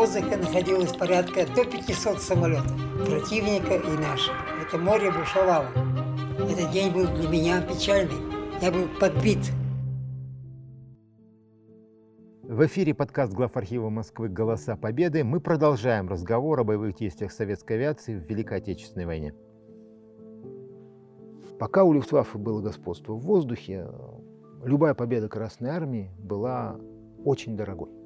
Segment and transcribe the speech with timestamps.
[0.00, 2.72] воздухе находилось порядка до 500 самолетов
[3.04, 4.32] противника и наших.
[4.66, 5.66] Это море бушевало.
[6.38, 8.16] Этот день был для меня печальный.
[8.62, 9.52] Я был подбит.
[12.42, 15.22] В эфире подкаст глав архива Москвы «Голоса Победы».
[15.22, 19.34] Мы продолжаем разговор о боевых действиях советской авиации в Великой Отечественной войне.
[21.58, 23.86] Пока у Люфтваффе было господство в воздухе,
[24.64, 26.80] любая победа Красной Армии была
[27.22, 27.99] очень дорогой.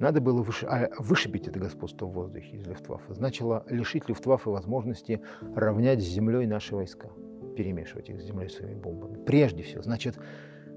[0.00, 0.64] Надо было выш...
[0.64, 3.14] а вышибить это господство в воздухе из Люфтваффе.
[3.14, 5.20] Значило лишить Люфтваффе возможности
[5.54, 7.08] равнять с землей наши войска,
[7.56, 9.22] перемешивать их с землей своими бомбами.
[9.24, 10.18] Прежде всего, значит,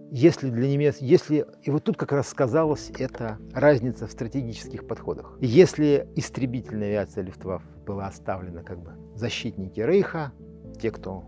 [0.10, 5.38] если для немец, если и вот тут как раз сказалась эта разница в стратегических подходах.
[5.40, 10.34] Если истребительная авиация Люфтваффе была оставлена как бы защитники Рейха,
[10.82, 11.24] те, кто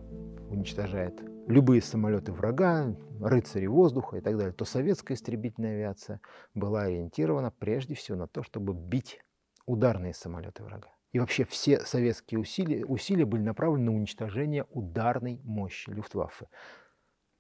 [0.50, 1.14] уничтожает
[1.48, 6.20] любые самолеты врага, рыцари воздуха и так далее, то советская истребительная авиация
[6.54, 9.20] была ориентирована прежде всего на то, чтобы бить
[9.66, 10.90] ударные самолеты врага.
[11.12, 16.48] И вообще все советские усилия, усилия были направлены на уничтожение ударной мощи Люфтваффе.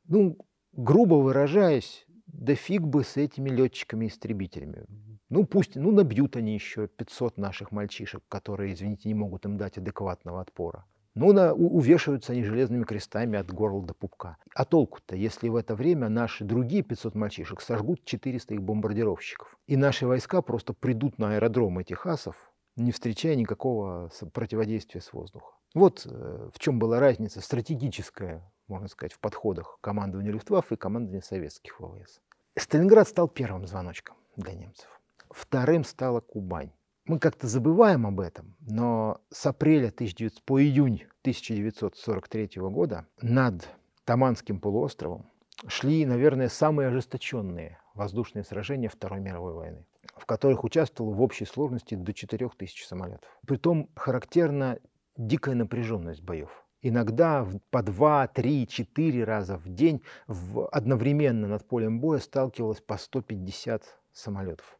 [0.05, 0.38] Ну,
[0.71, 4.86] грубо выражаясь, да фиг бы с этими летчиками-истребителями.
[5.30, 9.77] Ну пусть, ну набьют они еще 500 наших мальчишек, которые, извините, не могут им дать
[9.80, 10.86] адекватного отпора.
[11.16, 14.38] Ну, на, увешиваются они железными крестами от горла до пупка.
[14.56, 19.78] А толку-то, если в это время наши другие 500 мальчишек сожгут 400 их бомбардировщиков, и
[19.78, 22.36] наши войска просто придут на аэродром этих асов,
[22.75, 25.53] не встречая никакого противодействия с воздуха.
[25.75, 31.22] Вот э, в чем была разница стратегическая, можно сказать, в подходах командования Люфтваффе и командования
[31.22, 32.22] советских ВВС.
[32.58, 34.88] Сталинград стал первым звоночком для немцев.
[35.30, 36.72] Вторым стала Кубань
[37.05, 43.67] мы как-то забываем об этом, но с апреля 1900 по июнь 1943 года над
[44.05, 45.29] Таманским полуостровом
[45.67, 51.95] шли, наверное, самые ожесточенные воздушные сражения Второй мировой войны, в которых участвовало в общей сложности
[51.95, 53.29] до 4000 самолетов.
[53.45, 54.79] Притом характерна
[55.17, 56.49] дикая напряженность боев.
[56.81, 62.97] Иногда по два, три, четыре раза в день в, одновременно над полем боя сталкивалось по
[62.97, 64.77] 150 самолетов.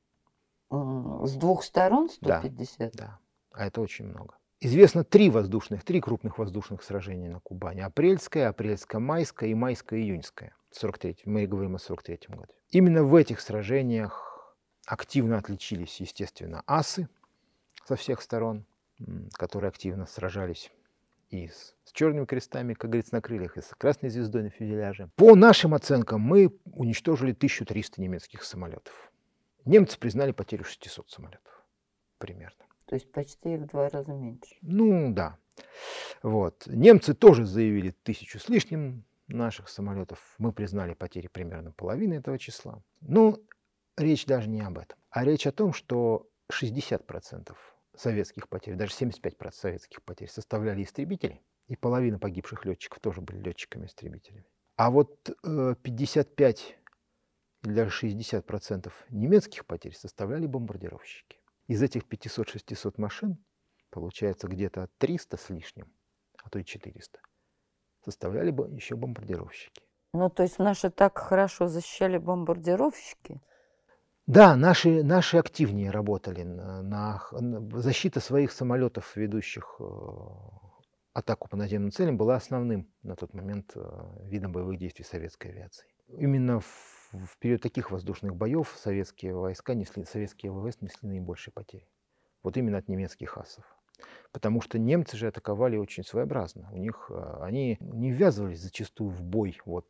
[1.26, 2.92] С двух сторон 150?
[2.94, 3.20] Да, да.
[3.52, 4.36] а это очень много.
[4.60, 7.82] Известно три воздушных, три крупных воздушных сражения на Кубани.
[7.82, 10.56] Апрельское, апрельско-майское и майско-июньское.
[10.72, 12.54] 43 мы говорим о 43 году.
[12.70, 14.56] Именно в этих сражениях
[14.88, 17.08] активно отличились, естественно, асы
[17.86, 18.66] со всех сторон,
[19.34, 20.72] которые активно сражались
[21.30, 25.10] и с, с черными крестами, как говорится, на крыльях, и с красной звездой на фюзеляже.
[25.16, 29.12] По нашим оценкам, мы уничтожили 1300 немецких самолетов.
[29.66, 31.66] Немцы признали потерю 600 самолетов
[32.18, 32.66] примерно.
[32.86, 34.56] То есть почти в два раза меньше.
[34.62, 35.38] Ну да.
[36.22, 36.68] Вот.
[36.68, 40.20] Немцы тоже заявили тысячу с лишним наших самолетов.
[40.38, 42.82] Мы признали потери примерно половины этого числа.
[43.02, 43.40] Но
[43.98, 44.98] речь даже не об этом.
[45.10, 47.56] А речь о том, что 60%
[47.96, 51.42] советских потерь, даже 75% советских потерь составляли истребители.
[51.68, 54.46] И половина погибших летчиков тоже были летчиками-истребителями.
[54.76, 56.78] А вот э, 55
[57.64, 61.40] или даже 60% немецких потерь составляли бомбардировщики.
[61.68, 63.38] Из этих 500-600 машин,
[63.90, 65.92] получается где-то 300 с лишним,
[66.44, 67.20] а то и 400,
[68.04, 69.82] составляли бы еще бомбардировщики.
[70.14, 73.42] Ну, то есть наши так хорошо защищали бомбардировщики?
[74.28, 79.84] Да, наши, наши активнее работали на, на, на защита своих самолетов, ведущих э,
[81.14, 83.82] атаку по наземным целям, была основным на тот момент э,
[84.26, 85.88] видом боевых действий советской авиации.
[86.08, 91.88] Именно в в период таких воздушных боев советские войска несли, советские ВВС несли наибольшие потери.
[92.42, 93.64] Вот именно от немецких асов.
[94.32, 96.70] Потому что немцы же атаковали очень своеобразно.
[96.72, 99.88] У них а, они не ввязывались зачастую в бой вот,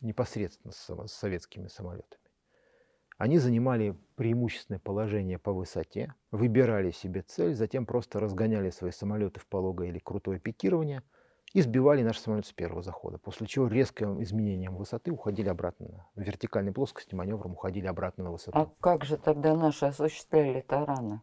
[0.00, 2.20] непосредственно с, с советскими самолетами.
[3.18, 9.46] Они занимали преимущественное положение по высоте, выбирали себе цель, затем просто разгоняли свои самолеты в
[9.46, 11.02] пологое или крутое пикирование–
[11.52, 16.06] и сбивали наш самолет с первого захода, после чего резким изменением высоты уходили обратно.
[16.14, 18.56] В вертикальной плоскости маневром уходили обратно на высоту.
[18.58, 21.20] А как же тогда наши осуществляли тараны?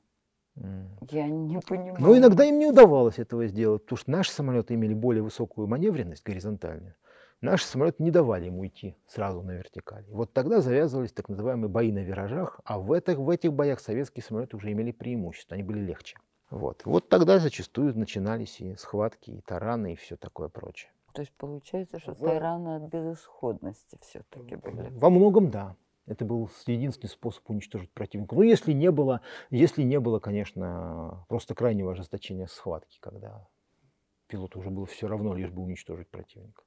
[0.57, 1.07] Mm.
[1.09, 1.95] Я не понимаю.
[1.99, 6.23] Но иногда им не удавалось этого сделать, потому что наши самолеты имели более высокую маневренность
[6.23, 6.95] горизонтальную.
[7.41, 10.05] Наши самолеты не давали ему идти сразу на вертикали.
[10.09, 14.23] Вот тогда завязывались так называемые бои на виражах, а в этих, в этих боях советские
[14.23, 16.17] самолеты уже имели преимущество, они были легче.
[16.49, 16.83] Вот.
[16.85, 20.91] вот тогда зачастую начинались и схватки, и тараны, и все такое прочее.
[21.13, 22.19] То есть получается, что в...
[22.19, 24.89] тараны от безысходности все-таки были?
[24.91, 25.75] Во многом да.
[26.05, 28.33] Это был единственный способ уничтожить противника.
[28.33, 33.47] Ну, если не было, если не было, конечно, просто крайнего ожесточения схватки, когда
[34.25, 36.63] пилоту уже было все равно, лишь бы уничтожить противника.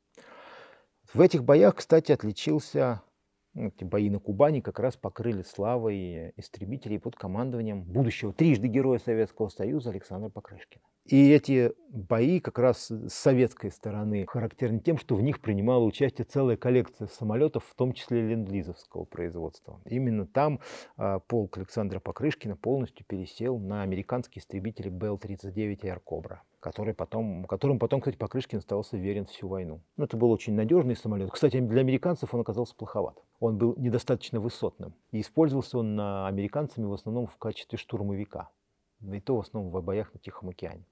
[1.12, 3.02] В этих боях, кстати, отличился
[3.54, 9.48] эти бои на Кубани как раз покрыли славой истребителей под командованием будущего трижды героя Советского
[9.48, 10.82] Союза Александра Покрышкина.
[11.06, 16.24] И эти бои как раз с советской стороны характерны тем, что в них принимала участие
[16.24, 19.80] целая коллекция самолетов, в том числе ленд-лизовского производства.
[19.84, 20.60] Именно там
[20.96, 27.80] э, полк Александра Покрышкина полностью пересел на американские истребители Бел-39 Air Cobra который потом, которым
[27.80, 29.82] потом, кстати, Покрышкин остался верен всю войну.
[29.96, 31.28] Ну, это был очень надежный самолет.
[31.32, 33.20] Кстати, для американцев он оказался плоховат.
[33.42, 34.94] Он был недостаточно высотным.
[35.10, 38.50] И использовался он американцами в основном в качестве штурмовика.
[39.00, 40.84] И то в основном в боях на Тихом океане.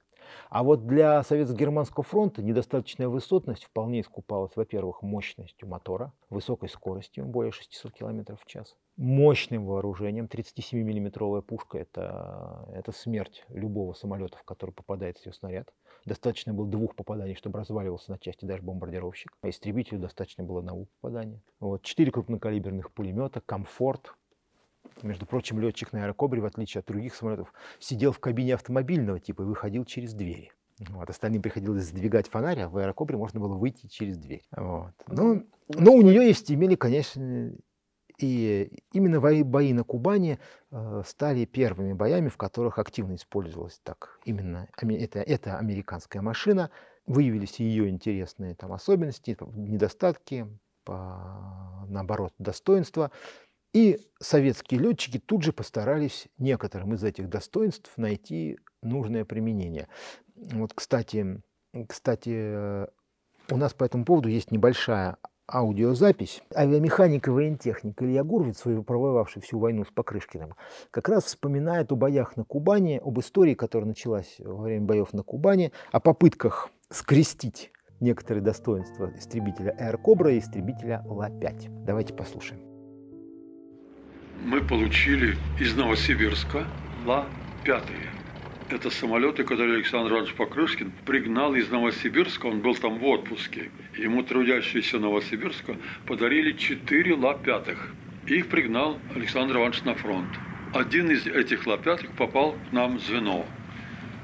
[0.48, 7.52] А вот для Советско-Германского фронта недостаточная высотность вполне искупалась, во-первых, мощностью мотора, высокой скоростью, более
[7.52, 14.72] 600 км в час, мощным вооружением, 37-миллиметровая пушка это,– это смерть любого самолета, в который
[14.72, 15.72] попадает ее снаряд.
[16.04, 19.32] Достаточно было двух попаданий, чтобы разваливался на части даже бомбардировщик.
[19.42, 21.42] А истребителю достаточно было одного попадания.
[21.58, 24.14] Вот, четыре крупнокалиберных пулемета, комфорт,
[25.02, 29.42] между прочим, летчик на аэрокобре, в отличие от других самолетов, сидел в кабине автомобильного типа
[29.42, 30.52] и выходил через двери.
[30.88, 34.42] Вот, остальным приходилось сдвигать фонарь, а в аэрокобре можно было выйти через дверь.
[34.56, 34.92] Вот.
[35.08, 37.52] Но, ну, но у нее есть имели, конечно,
[38.20, 40.38] и именно бои, на Кубани
[40.70, 46.70] э, стали первыми боями, в которых активно использовалась так именно это, эта американская машина.
[47.06, 50.46] Выявились ее интересные там, особенности, недостатки,
[50.84, 53.10] по, наоборот, достоинства.
[53.72, 59.88] И советские летчики тут же постарались некоторым из этих достоинств найти нужное применение.
[60.34, 61.40] Вот, кстати,
[61.88, 62.86] кстати,
[63.52, 65.16] у нас по этому поводу есть небольшая
[65.52, 66.42] аудиозапись.
[66.54, 70.54] Авиамеханик и воентехник Илья Гурвиц, провоевавший всю войну с Покрышкиным,
[70.90, 75.22] как раз вспоминает о боях на Кубани, об истории, которая началась во время боев на
[75.22, 81.84] Кубани, о попытках скрестить некоторые достоинства истребителя Air Cobra и истребителя Ла-5.
[81.84, 82.70] Давайте послушаем
[84.44, 86.64] мы получили из Новосибирска
[87.06, 87.82] Ла-5.
[88.70, 93.68] Это самолеты, которые Александр Иванович Покрышкин пригнал из Новосибирска, он был там в отпуске.
[93.96, 95.76] Ему трудящиеся Новосибирска
[96.06, 97.76] подарили 4 Ла-5.
[98.28, 100.28] Их пригнал Александр Иванович на фронт.
[100.72, 103.44] Один из этих Ла-5 попал к нам в звено.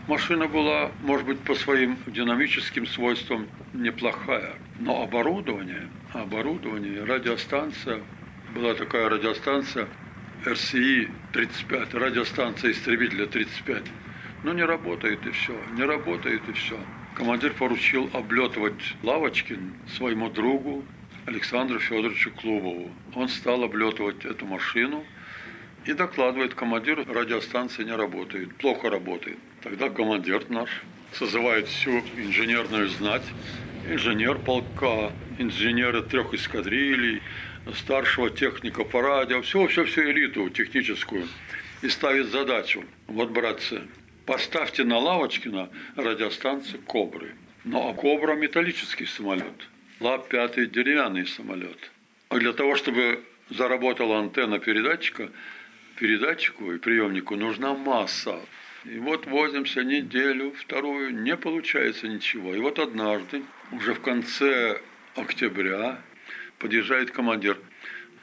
[0.07, 8.01] Машина была, может быть, по своим динамическим свойствам неплохая, но оборудование, оборудование, радиостанция,
[8.55, 9.89] была такая радиостанция
[10.45, 13.83] РСИ-35, радиостанция истребителя 35.
[14.43, 16.79] Но не работает и все, не работает и все.
[17.15, 20.85] Командир поручил облетывать Лавочкин своему другу
[21.25, 22.91] Александру Федоровичу Клубову.
[23.15, 25.05] Он стал облетывать эту машину
[25.87, 29.38] и докладывает командиру, радиостанция не работает, плохо работает.
[29.62, 30.69] Тогда командир наш
[31.12, 33.25] созывает всю инженерную знать,
[33.88, 37.23] инженер полка, инженеры трех эскадрилей,
[37.75, 41.27] старшего техника по радио, все, все, все элиту техническую.
[41.83, 43.83] И ставит задачу, вот, братцы,
[44.26, 47.34] поставьте на Лавочкина радиостанцию «Кобры».
[47.64, 49.69] Ну, а «Кобра»– металлический самолет,
[50.00, 51.90] «Ла-5»– деревянный самолет.
[52.28, 55.31] А для того, чтобы заработала антенна передатчика,
[55.96, 58.40] передатчику и приемнику нужна масса.
[58.84, 62.55] И вот возимся неделю, вторую, не получается ничего.
[62.55, 63.43] И вот однажды,
[63.73, 64.81] уже в конце
[65.14, 66.00] октября,
[66.58, 67.58] подъезжает командир.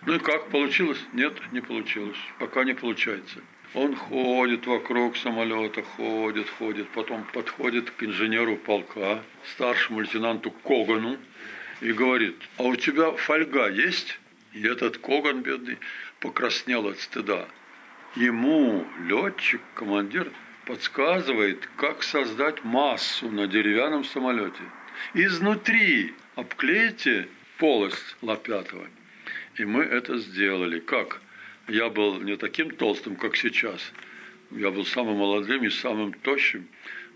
[0.06, 1.00] Ну и как, получилось?
[1.14, 2.18] Нет, не получилось.
[2.40, 3.40] Пока не получается.
[3.74, 9.24] Он ходит вокруг самолета, ходит, ходит, потом подходит к инженеру полка,
[9.56, 11.18] старшему лейтенанту Когану,
[11.82, 14.20] и говорит, а у тебя фольга есть?
[14.54, 15.80] И этот Коган, бедный,
[16.20, 17.48] покраснел от стыда.
[18.16, 20.32] Ему летчик, командир,
[20.66, 24.62] подсказывает, как создать массу на деревянном самолете.
[25.16, 27.28] Изнутри обклейте
[27.58, 28.88] полость Лапятова.
[29.56, 30.80] И мы это сделали.
[30.80, 31.22] Как?
[31.68, 33.82] Я был не таким толстым, как сейчас.
[34.52, 36.68] Я был самым молодым и самым тощим.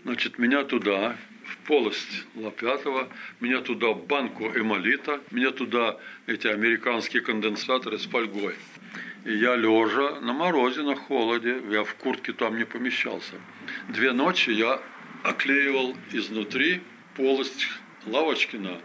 [0.04, 3.08] Значит, меня туда, в полость Лапятова,
[3.40, 8.54] меня туда банку эмолита, меня туда эти американские конденсаторы с фольгой.
[9.24, 13.34] И я лежа на морозе, на холоде, я в куртке там не помещался.
[13.88, 14.80] Две ночи я
[15.24, 16.80] оклеивал изнутри
[17.16, 17.68] полость
[18.06, 18.80] Лавочкина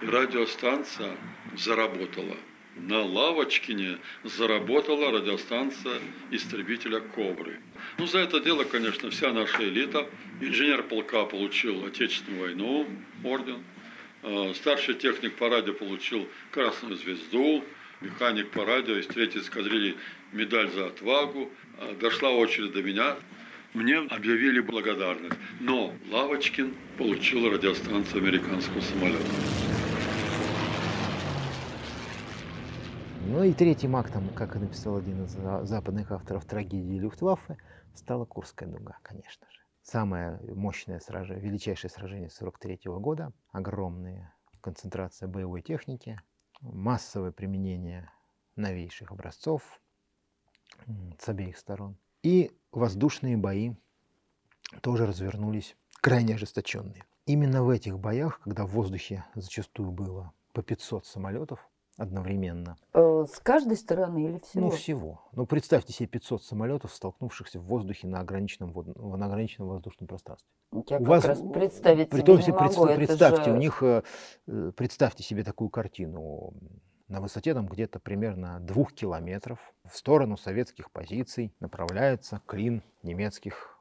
[0.00, 1.16] радиостанция
[1.56, 2.36] заработала.
[2.76, 5.98] На Лавочкине заработала радиостанция
[6.30, 7.58] истребителя «Кобры».
[7.98, 10.06] Ну, за это дело, конечно, вся наша элита.
[10.42, 12.86] Инженер полка получил Отечественную войну,
[13.24, 13.64] орден.
[14.22, 17.64] А, старший техник по радио получил Красную звезду.
[18.02, 19.96] Механик по радио из третьей эскадрильи
[20.32, 21.50] медаль за отвагу.
[21.78, 23.16] А, дошла очередь до меня.
[23.72, 25.38] Мне объявили благодарность.
[25.60, 29.65] Но Лавочкин получил радиостанцию американского самолета.
[33.28, 35.32] Ну и третьим актом, как и написал один из
[35.68, 37.58] западных авторов трагедии Люфтваффе,
[37.92, 39.60] стала Курская дуга, конечно же.
[39.82, 46.20] Самое мощное сражение, величайшее сражение 43 года, огромная концентрация боевой техники,
[46.60, 48.10] массовое применение
[48.54, 49.80] новейших образцов
[51.18, 51.96] с обеих сторон.
[52.22, 53.74] И воздушные бои
[54.82, 57.04] тоже развернулись крайне ожесточенные.
[57.26, 62.76] Именно в этих боях, когда в воздухе зачастую было по 500 самолетов одновременно.
[62.92, 64.64] Э, с каждой стороны или всего?
[64.64, 65.20] Ну, всего.
[65.32, 70.48] Ну, представьте себе 500 самолетов, столкнувшихся в воздухе на ограниченном, на ограниченном воздушном пространстве.
[70.72, 72.86] Я у как вас, раз представить при том, не могу.
[72.86, 73.52] Представьте, же...
[73.52, 74.02] у них, э,
[74.46, 76.54] э, представьте себе такую картину
[77.08, 83.75] на высоте там где-то примерно двух километров в сторону советских позиций направляется клин немецких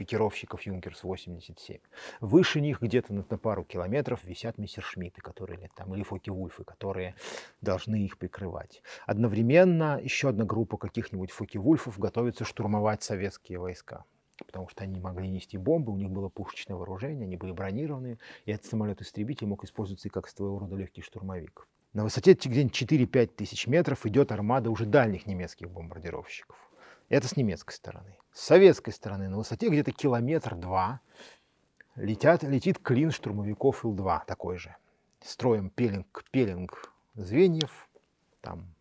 [0.00, 1.82] пикировщиков Юнкерс-87.
[2.22, 7.14] Выше них где-то на, на пару километров висят мессершмитты, которые, или, там, или фоки-вульфы, которые
[7.60, 8.82] должны их прикрывать.
[9.04, 14.04] Одновременно еще одна группа каких-нибудь фоки-вульфов готовится штурмовать советские войска
[14.46, 18.16] потому что они могли нести бомбы, у них было пушечное вооружение, они были бронированные,
[18.46, 21.68] и этот самолет-истребитель мог использоваться и как своего рода легкий штурмовик.
[21.92, 26.56] На высоте где-нибудь 4-5 тысяч метров идет армада уже дальних немецких бомбардировщиков.
[27.10, 28.16] Это с немецкой стороны.
[28.32, 31.00] С советской стороны на высоте где-то километр-два
[31.96, 34.76] летят, летит клин штурмовиков Ил-2 такой же.
[35.20, 37.88] Строем пелинг, пелинг звеньев.
[38.40, 38.72] Там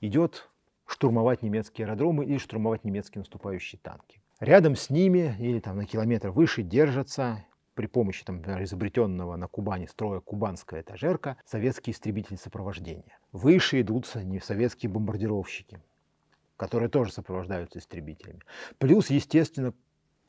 [0.00, 0.50] идет
[0.84, 4.20] штурмовать немецкие аэродромы или штурмовать немецкие наступающие танки.
[4.40, 9.86] Рядом с ними или там на километр выше держатся при помощи, там, изобретенного на Кубани
[9.86, 13.20] строя кубанская этажерка, советские истребители сопровождения.
[13.30, 15.80] Выше идут советские бомбардировщики
[16.60, 18.40] которые тоже сопровождаются истребителями.
[18.76, 19.72] Плюс, естественно,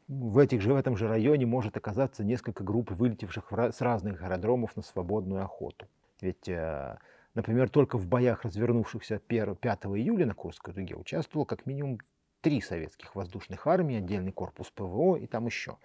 [0.07, 4.77] в, этих же, в этом же районе может оказаться несколько групп, вылетевших с разных аэродромов
[4.77, 5.89] на свободную охоту.
[6.21, 6.97] Ведь, э,
[7.33, 11.99] например, только в боях, развернувшихся 1, 5 июля на Курской дуге, участвовало как минимум
[12.41, 15.77] три советских воздушных армий, отдельный корпус ПВО и там еще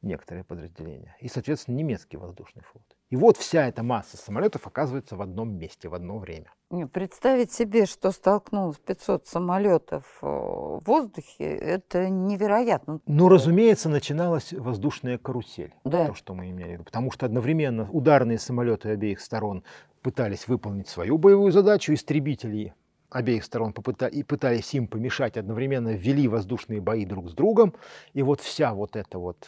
[0.00, 1.16] некоторые подразделения.
[1.20, 2.84] И, соответственно, немецкий воздушный флот.
[3.10, 6.50] И вот вся эта масса самолетов оказывается в одном месте в одно время.
[6.92, 13.00] Представить себе, что столкнулось 500 самолетов э, в воздухе, это невероятно.
[13.04, 15.74] Ну, разумеется, начиналась воздушная карусель.
[15.84, 16.06] Да.
[16.06, 16.84] То, что мы имели в виду.
[16.84, 19.62] Потому что одновременно ударные самолеты обеих сторон
[20.00, 22.74] пытались выполнить свою боевую задачу, истребители
[23.12, 27.74] обеих сторон попытали, и пытались им помешать, одновременно ввели воздушные бои друг с другом.
[28.14, 29.46] И вот вся вот эта вот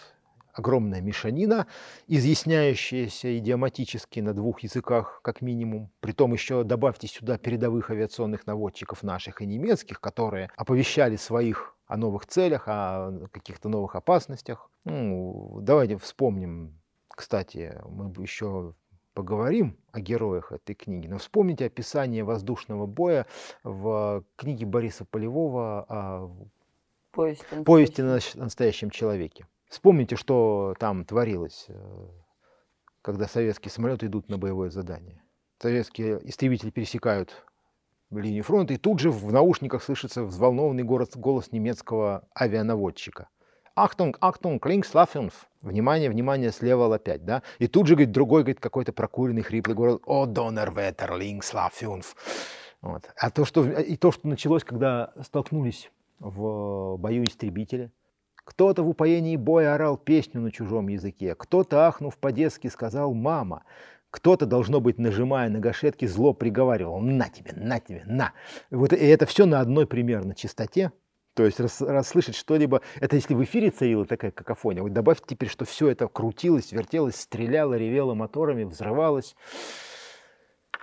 [0.52, 1.66] огромная мешанина,
[2.06, 5.90] изъясняющаяся идиоматически на двух языках как минимум.
[6.00, 12.26] Притом еще добавьте сюда передовых авиационных наводчиков наших и немецких, которые оповещали своих о новых
[12.26, 14.70] целях, о каких-то новых опасностях.
[14.84, 18.74] Ну, давайте вспомним, кстати, мы еще
[19.14, 23.26] поговорим о героях этой книги, но вспомните описание воздушного боя
[23.62, 26.30] в книге Бориса Полевого о
[27.12, 29.46] повести, повести о настоящем человеке.
[29.68, 32.08] Вспомните, что там творилось, э,
[33.02, 35.22] когда советские самолеты идут на боевое задание.
[35.58, 37.44] Советские истребители пересекают
[38.10, 43.28] линию фронта, и тут же в наушниках слышится взволнованный голос, голос немецкого авианаводчика.
[43.76, 45.48] Achtung, Achtung, links La-fünf.
[45.60, 47.42] Внимание, внимание, слева Ла-пять, да?
[47.58, 50.00] И тут же, говорит, другой, говорит, какой-то прокуренный, хриплый голос.
[50.06, 52.14] О, Donnerwetter, links La-fünf.
[52.82, 53.10] Вот.
[53.16, 55.90] А то, что, и то, что началось, когда столкнулись
[56.20, 57.90] в бою истребители,
[58.36, 63.64] кто-то в упоении боя орал песню на чужом языке, кто-то, ахнув по-детски, сказал «мама»,
[64.10, 68.32] кто-то, должно быть, нажимая на гашетки, зло приговаривал «на тебе, на тебе, на».
[68.70, 70.92] Вот, и это все на одной примерно частоте.
[71.34, 75.48] То есть рас, расслышать что-либо, это если в эфире царила такая какофония, вот добавьте теперь,
[75.48, 79.34] что все это крутилось, вертелось, стреляло, ревело моторами, взрывалось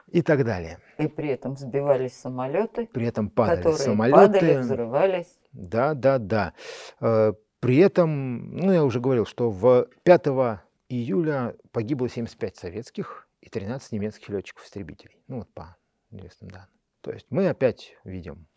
[0.08, 0.80] и так далее.
[0.98, 2.88] И при этом сбивались самолеты.
[2.88, 4.18] При этом падали которые самолеты.
[4.18, 5.40] падали, взрывались.
[5.54, 6.54] Да, да, да.
[7.00, 7.32] Э,
[7.62, 10.28] при этом, ну, я уже говорил, что в 5
[10.90, 15.18] июля погибло 75 советских и 13 немецких летчиков-истребителей.
[15.28, 15.78] Ну, вот по
[16.12, 16.70] известным данным.
[17.00, 18.48] То есть мы опять видим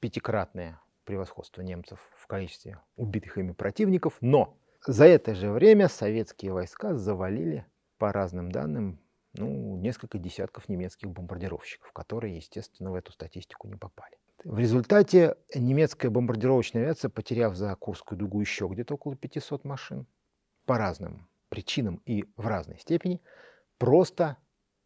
[0.00, 6.94] пятикратное превосходство немцев в количестве убитых ими противников, но за это же время советские войска
[6.94, 7.66] завалили,
[7.98, 9.00] по разным данным,
[9.34, 14.16] ну, несколько десятков немецких бомбардировщиков, которые, естественно, в эту статистику не попали.
[14.44, 20.06] В результате немецкая бомбардировочная авиация, потеряв за Курскую дугу еще где-то около 500 машин,
[20.64, 23.20] по разным причинам и в разной степени,
[23.78, 24.36] просто,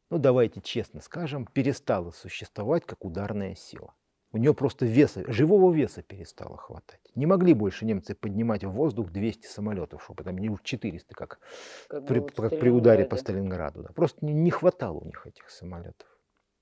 [0.09, 3.95] ну давайте честно скажем, перестала существовать как ударная сила.
[4.35, 7.00] У нее просто веса, живого веса перестало хватать.
[7.14, 11.38] Не могли больше немцы поднимать в воздух 200 самолетов, чтобы там не 400, как,
[11.87, 13.85] как, при, как при ударе по Сталинграду.
[13.85, 13.93] Да.
[13.93, 16.09] Просто не, не хватало у них этих самолетов.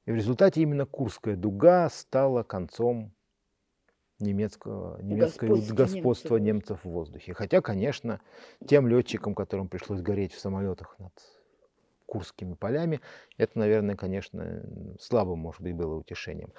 [0.04, 3.14] И в результате именно Курская дуга стала концом
[4.20, 6.74] немецкого, немецкого Господства немцев.
[6.76, 7.32] немцев в воздухе.
[7.32, 8.20] Хотя, конечно,
[8.68, 11.14] тем летчикам, которым пришлось гореть в самолетах над
[12.04, 13.00] Курскими полями,
[13.38, 14.62] это, наверное, конечно,
[15.00, 16.52] слабо, может быть, было утешением.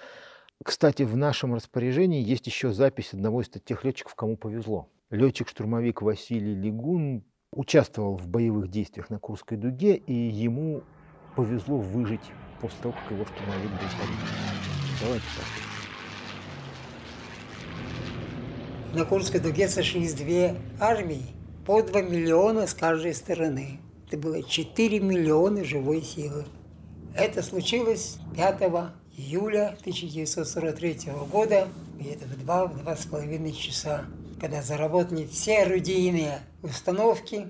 [0.63, 4.89] Кстати, в нашем распоряжении есть еще запись одного из тех летчиков, кому повезло.
[5.10, 10.84] Летчик-штурмовик Василий Лигун участвовал в боевых действиях на Курской дуге, и ему
[11.36, 14.20] повезло выжить после того, как его штурмовик был побит.
[15.01, 15.74] Давайте послушаем.
[18.93, 21.25] На Курской дуге сошлись две армии,
[21.65, 23.79] по 2 миллиона с каждой стороны.
[24.08, 26.46] Это было 4 миллиона живой силы.
[27.15, 31.67] Это случилось 5 июля 1943 года,
[32.00, 34.05] где-то в 2-2,5 часа,
[34.39, 37.50] когда заработали все орудийные установки,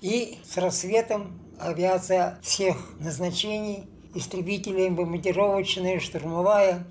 [0.00, 6.86] и с рассветом авиация всех назначений, истребители, бомбардировочная, штурмовая,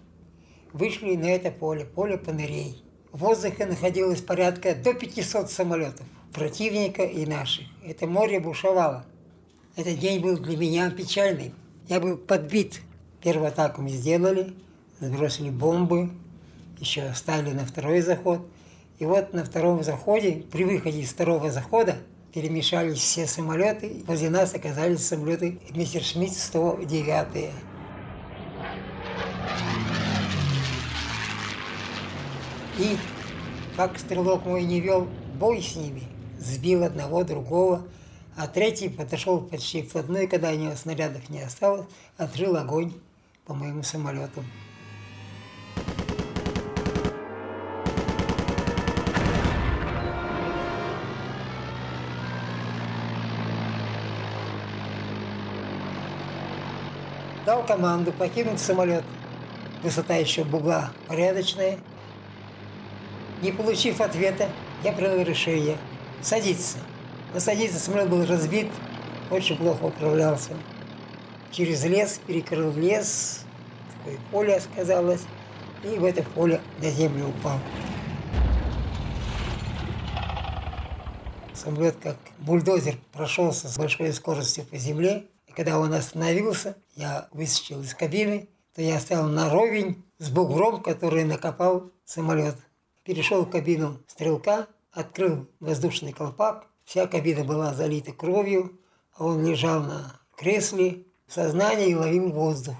[0.71, 2.83] вышли на это поле, поле Панерей.
[3.11, 7.65] В воздухе находилось порядка до 500 самолетов противника и наших.
[7.85, 9.05] Это море бушевало.
[9.75, 11.53] Этот день был для меня печальный.
[11.87, 12.81] Я был подбит.
[13.23, 14.53] Первую атаку мы сделали,
[14.99, 16.09] сбросили бомбы,
[16.77, 18.45] еще оставили на второй заход.
[18.99, 21.95] И вот на втором заходе, при выходе из второго захода,
[22.33, 24.03] перемешались все самолеты.
[24.07, 27.51] Возле нас оказались самолеты мистер Шмидт 109.
[32.77, 32.97] И
[33.77, 35.07] как стрелок мой не вел
[35.39, 36.03] бой с ними,
[36.39, 37.83] сбил одного, другого,
[38.35, 41.85] а третий подошел почти вплотную, когда у него снарядов не осталось,
[42.17, 42.91] открыл огонь
[43.45, 44.43] по моему самолету.
[57.45, 59.03] Дал команду покинуть самолет.
[59.83, 61.77] Высота еще бугла порядочная.
[63.41, 64.47] Не получив ответа,
[64.81, 65.77] я принял решение
[66.21, 66.77] садиться.
[67.33, 68.71] Но садиться самолет был разбит,
[69.29, 70.53] очень плохо управлялся.
[71.53, 73.41] Через лес, перекрыл лес,
[73.99, 75.21] такое поле сказалось,
[75.83, 77.59] и в это поле на землю упал.
[81.53, 85.27] Самолет как бульдозер прошелся с большой скоростью по земле.
[85.45, 90.81] И когда он остановился, я выскочил из кабины, то я стоял на ровень с бугром,
[90.81, 92.55] который накопал самолет.
[93.03, 96.65] Перешел в кабину стрелка, открыл воздушный колпак.
[96.83, 98.79] Вся кабина была залита кровью,
[99.13, 102.75] а он лежал на кресле в сознании и ловил воздух.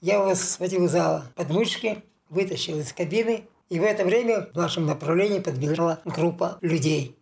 [0.00, 5.38] Я его схватил за подмышки, вытащил из кабины, и в это время в нашем направлении
[5.38, 7.18] подбежала группа людей.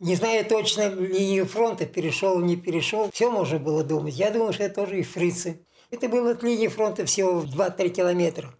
[0.00, 4.14] Не зная точно линию фронта, перешел, не перешел, все можно было думать.
[4.14, 5.60] Я думал, что это тоже и фрицы.
[5.92, 8.52] Это было от линии фронта всего 2-3 километра.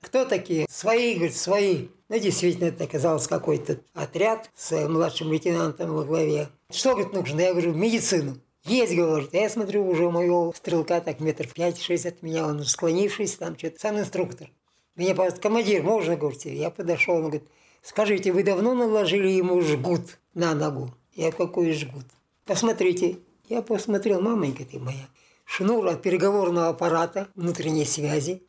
[0.00, 0.66] Кто такие?
[0.70, 1.88] Свои, говорит, свои.
[2.08, 6.48] Ну, действительно, это оказался какой-то отряд с младшим лейтенантом во главе.
[6.70, 7.40] Что, говорит, нужно?
[7.42, 8.38] Я говорю, медицину.
[8.64, 9.32] Есть, говорит.
[9.32, 13.80] Я смотрю, уже у моего стрелка так метров 5-6 от меня, он склонившись, там что-то,
[13.80, 14.50] сам инструктор.
[14.96, 17.44] Меня спрашивает, командир, можно, говорит, я подошел, он говорит,
[17.82, 20.94] скажите, вы давно наложили ему жгут на ногу?
[21.14, 22.04] Я какой жгут?
[22.44, 23.18] Посмотрите.
[23.48, 25.08] Я посмотрел, маменька ты моя.
[25.44, 28.42] Шнур от переговорного аппарата внутренней связи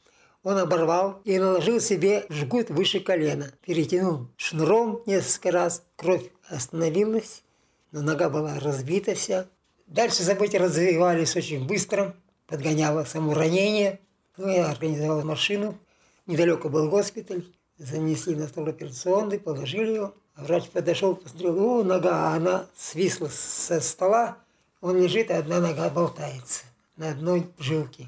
[0.44, 3.52] он оборвал и наложил себе жгут выше колена.
[3.66, 7.44] Перетянул шнуром несколько раз, кровь остановилась,
[7.92, 9.48] но нога была разбита вся.
[9.92, 12.16] Дальше события развивались очень быстро,
[12.48, 14.00] подгоняло само ранение.
[14.38, 15.78] Ну, я организовал машину,
[16.26, 17.44] недалеко был госпиталь,
[17.78, 20.16] занесли на стол операционный, положили его.
[20.38, 24.38] Врач подошел, посмотрел, о, нога, она свисла со стола,
[24.80, 26.64] он лежит, а одна нога болтается
[26.96, 28.08] на одной жилке.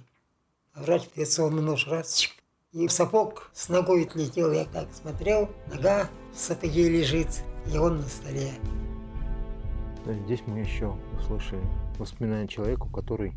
[0.75, 2.29] Врач операционный нож раз,
[2.71, 4.53] и в сапог с ногой отлетел.
[4.53, 8.53] Я так смотрел, нога в сапоге лежит, и он на столе.
[10.05, 11.61] Здесь мы еще услышали
[11.97, 13.33] воспоминания человека, который,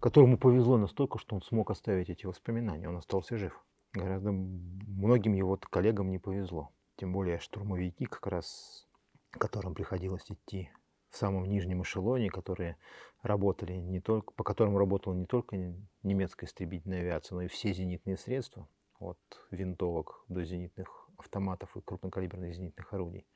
[0.00, 2.88] которому повезло настолько, что он смог оставить эти воспоминания.
[2.88, 3.64] Он остался жив.
[3.92, 6.72] Гораздо многим его коллегам не повезло.
[6.96, 8.88] Тем более штурмовики, как раз
[9.30, 10.70] которым приходилось идти
[11.10, 12.78] в самом нижнем эшелоне, которые
[13.22, 15.56] работали не только, по которым работала не только
[16.02, 18.66] немецкая истребительная авиация, но и все зенитные средства,
[18.98, 19.18] от
[19.50, 23.26] винтовок до зенитных автоматов и крупнокалиберных зенитных орудий,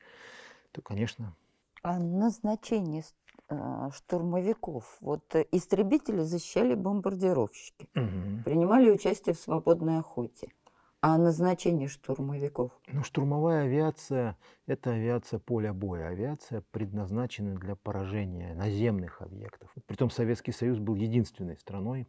[0.71, 1.35] то, конечно,
[1.83, 3.03] А назначение
[3.49, 4.97] а, штурмовиков?
[5.01, 8.43] Вот э, истребители защищали бомбардировщики, мгм.
[8.43, 10.49] принимали участие в свободной охоте.
[10.99, 12.71] А назначение штурмовиков?
[12.87, 14.35] Ну, штурмовая авиация–
[14.65, 16.07] это авиация поля боя.
[16.07, 19.69] Авиация предназначена для поражения наземных объектов.
[19.85, 22.07] Притом Советский Союз был единственной страной,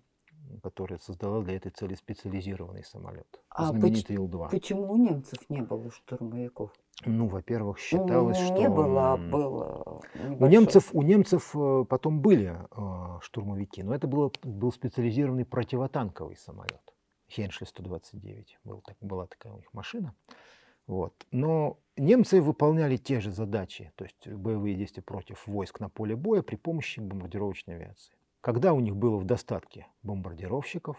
[0.62, 4.50] которая создала для этой цели специализированный самолет, А знаменитый Ил-2.
[4.50, 6.72] Почему у немцев не было штурмовиков?
[7.04, 8.54] Ну, во-первых, Ну, считалось, что...
[8.54, 10.02] не было, а было.
[10.38, 16.36] У немцев, у немцев э, потом были э, штурмовики, но это было, был специализированный противотанковый
[16.36, 16.82] самолет.
[17.28, 20.14] Хеншель-129 был, так, была такая у них машина.
[20.86, 21.26] Вот.
[21.30, 26.42] Но немцы выполняли те же задачи, то есть боевые действия против войск на поле боя
[26.42, 28.14] при помощи бомбардировочной авиации.
[28.48, 30.96] Когда у них было в достатке бомбардировщиков,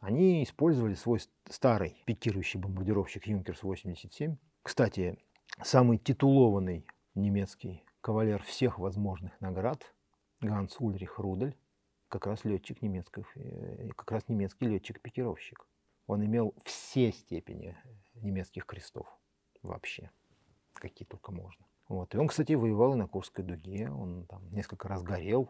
[0.00, 4.36] они использовали свой ст- старый пикирующий бомбардировщик Юнкерс-87.
[4.62, 5.16] Кстати,
[5.62, 9.82] самый титулованный немецкий кавалер всех возможных наград
[10.42, 11.56] Ганс Ульрих Рудель,
[12.08, 15.66] как раз летчик немецких, э, как раз немецкий летчик-пикировщик.
[16.06, 17.78] Он имел все степени
[18.16, 19.06] немецких крестов
[19.62, 20.10] вообще,
[20.74, 21.64] какие только можно.
[21.88, 22.14] Вот.
[22.14, 25.48] И он, кстати, воевал и на Курской дуге, он там несколько раз горел,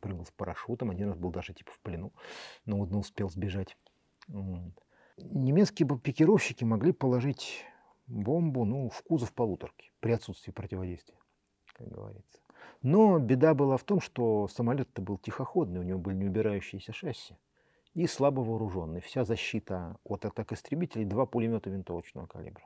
[0.00, 2.12] прыгал с парашютом, один раз был даже типа в плену,
[2.64, 3.76] но он успел сбежать.
[5.18, 7.64] Немецкие пикировщики могли положить
[8.06, 11.18] бомбу ну, в кузов полуторки при отсутствии противодействия,
[11.72, 12.40] как говорится.
[12.82, 17.36] Но беда была в том, что самолет-то был тихоходный, у него были неубирающиеся шасси
[17.94, 19.00] и слабо вооруженный.
[19.00, 22.64] Вся защита от атак истребителей– два пулемета винтовочного калибра.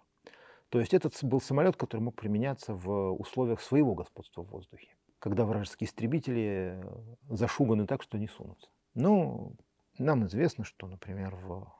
[0.70, 5.44] То есть этот был самолет, который мог применяться в условиях своего господства в воздухе, когда
[5.44, 8.68] вражеские истребители э, зашуганы так, что не сунутся.
[8.94, 9.52] Но
[9.98, 11.72] нам известно, что, например, в,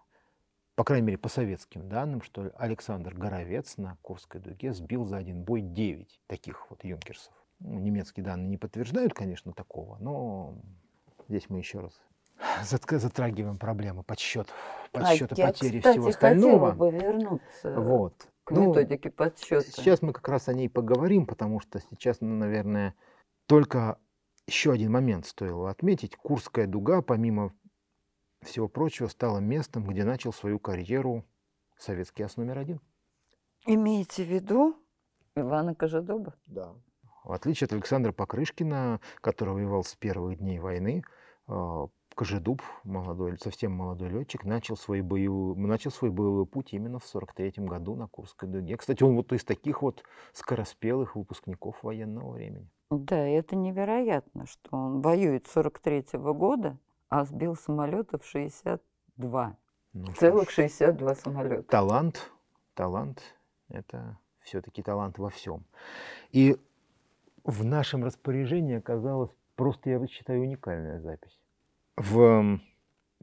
[0.76, 5.42] по крайней мере, по советским данным, что Александр Горовец на Курской дуге сбил за один
[5.42, 7.32] бой 9 таких вот юнкерсов.
[7.58, 10.54] Ну, немецкие данные не подтверждают, конечно, такого, но
[11.28, 12.00] здесь мы еще раз
[12.62, 14.52] затрагиваем проблемы подсчета,
[14.92, 16.70] подсчета а я, кстати, всего остального.
[16.70, 18.28] хотела бы вернуться Вот.
[18.44, 19.62] к Ну, методике подсчета.
[19.70, 22.94] Сейчас мы как раз о ней поговорим, потому что сейчас, ну, наверное,
[23.50, 23.98] только
[24.46, 26.14] еще один момент стоило отметить.
[26.14, 27.52] Курская дуга, помимо
[28.42, 31.24] всего прочего, стала местом, где начал свою карьеру
[31.76, 32.80] советский ас номер один.
[33.66, 34.76] Имеете в виду
[35.34, 36.36] Ивана Кожедоба?
[36.46, 36.76] Да.
[37.24, 41.02] В отличие от Александра Покрышкина, который воевал с первых дней войны,
[41.48, 47.04] э, Кожедуб, молодой, совсем молодой летчик, начал свой, боевой, начал свой боевой путь именно в
[47.04, 48.76] 43 году на Курской дуге.
[48.76, 52.70] Кстати, он вот из таких вот скороспелых выпускников военного времени.
[52.90, 56.76] Да, это невероятно, что он воюет с 43 года,
[57.08, 59.56] а сбил самолетов 62.
[59.92, 61.62] Ну, Целых ж, 62 самолета.
[61.62, 62.30] талант,
[62.74, 63.22] талант–
[63.68, 65.64] это все-таки талант во всем.
[66.32, 66.56] И
[67.44, 71.38] в нашем распоряжении оказалась просто, я считаю, уникальная запись.
[71.96, 72.58] В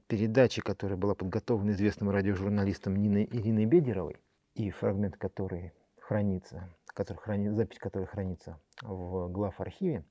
[0.07, 4.17] передаче, которая была подготовлена известным радиожурналистом Ниной Ириной Бедеровой,
[4.55, 10.03] и фрагмент которой хранится, который храни, запись которой хранится в глав архиве,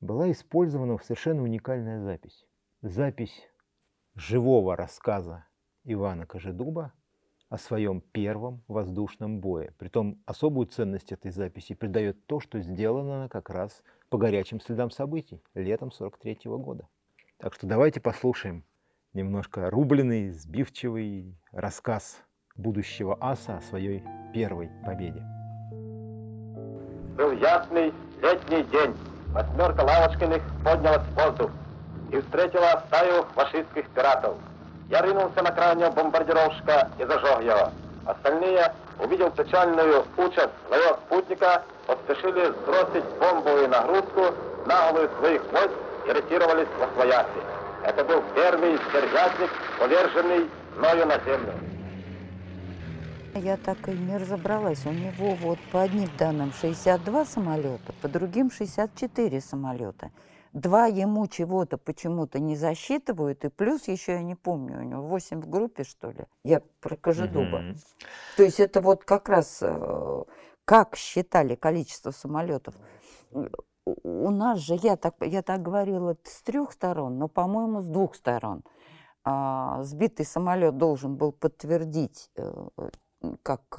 [0.00, 2.46] была использована совершенно уникальная запись.
[2.80, 3.48] Запись
[4.14, 5.46] живого рассказа
[5.82, 6.92] Ивана Кожедуба
[7.48, 9.74] о своем первом воздушном бое.
[9.78, 14.92] Притом особую ценность этой записи придает то, что сделано она как раз по горячим следам
[14.92, 16.88] событий летом 43 года.
[17.38, 18.64] Так что давайте послушаем
[19.12, 22.22] немножко рубленый, сбивчивый рассказ
[22.54, 25.41] будущего аса о своей первой победе.
[27.16, 28.96] Был ясный летний день.
[29.32, 31.50] Восьмерка Лавочкиных поднялась в воздух
[32.10, 34.36] и встретила стаю фашистских пиратов.
[34.90, 37.70] Я ринулся на крайнего бомбардировщика и зажег его.
[38.06, 44.34] Остальные, увидев печальную участь своего спутника, поспешили сбросить бомбовую нагрузку
[44.66, 45.74] на головы своих войск
[46.06, 47.42] и ретировались во свояси.
[47.84, 51.52] Это был первый стервятник, поверженный мною на землю.
[53.34, 54.84] Я так и не разобралась.
[54.86, 60.10] У него вот по одним данным 62 самолета, по другим 64 самолета.
[60.52, 65.40] Два ему чего-то почему-то не засчитывают, и плюс еще я не помню, у него 8
[65.40, 66.26] в группе, что ли.
[66.44, 67.58] Я про Кожедуба.
[67.58, 67.76] Мгм.
[68.36, 70.24] То есть это вот как раз э,
[70.66, 72.74] как считали количество самолетов.
[73.30, 73.46] У
[73.84, 78.14] у нас же, я так, я так говорила, с трех сторон, но, по-моему, с двух
[78.14, 78.62] сторон.
[79.24, 82.68] А, Сбитый самолет должен был подтвердить, э,
[83.42, 83.78] как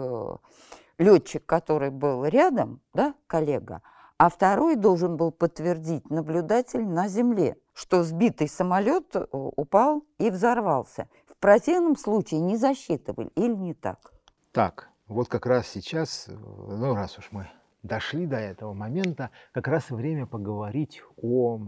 [0.98, 3.82] летчик, который был рядом, да, коллега,
[4.18, 11.10] а второй должен был подтвердить наблюдатель на земле, что сбитый самолет э, упал и взорвался.
[11.28, 14.14] В противном случае не засчитывали или не так.
[14.52, 17.50] Так, вот как раз сейчас, э, ну раз уж мы
[17.82, 21.60] дошли до этого момента, как раз время поговорить о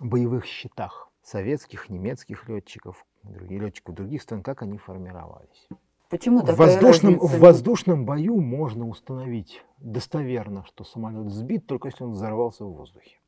[0.00, 5.68] боевых счетах советских, немецких летчиков, летчиков других стран, как они формировались.
[6.14, 12.04] Почему В воздушном, разница в воздушном бою можно установить достоверно, что самолет сбит, только если
[12.04, 13.18] он взорвался в воздухе.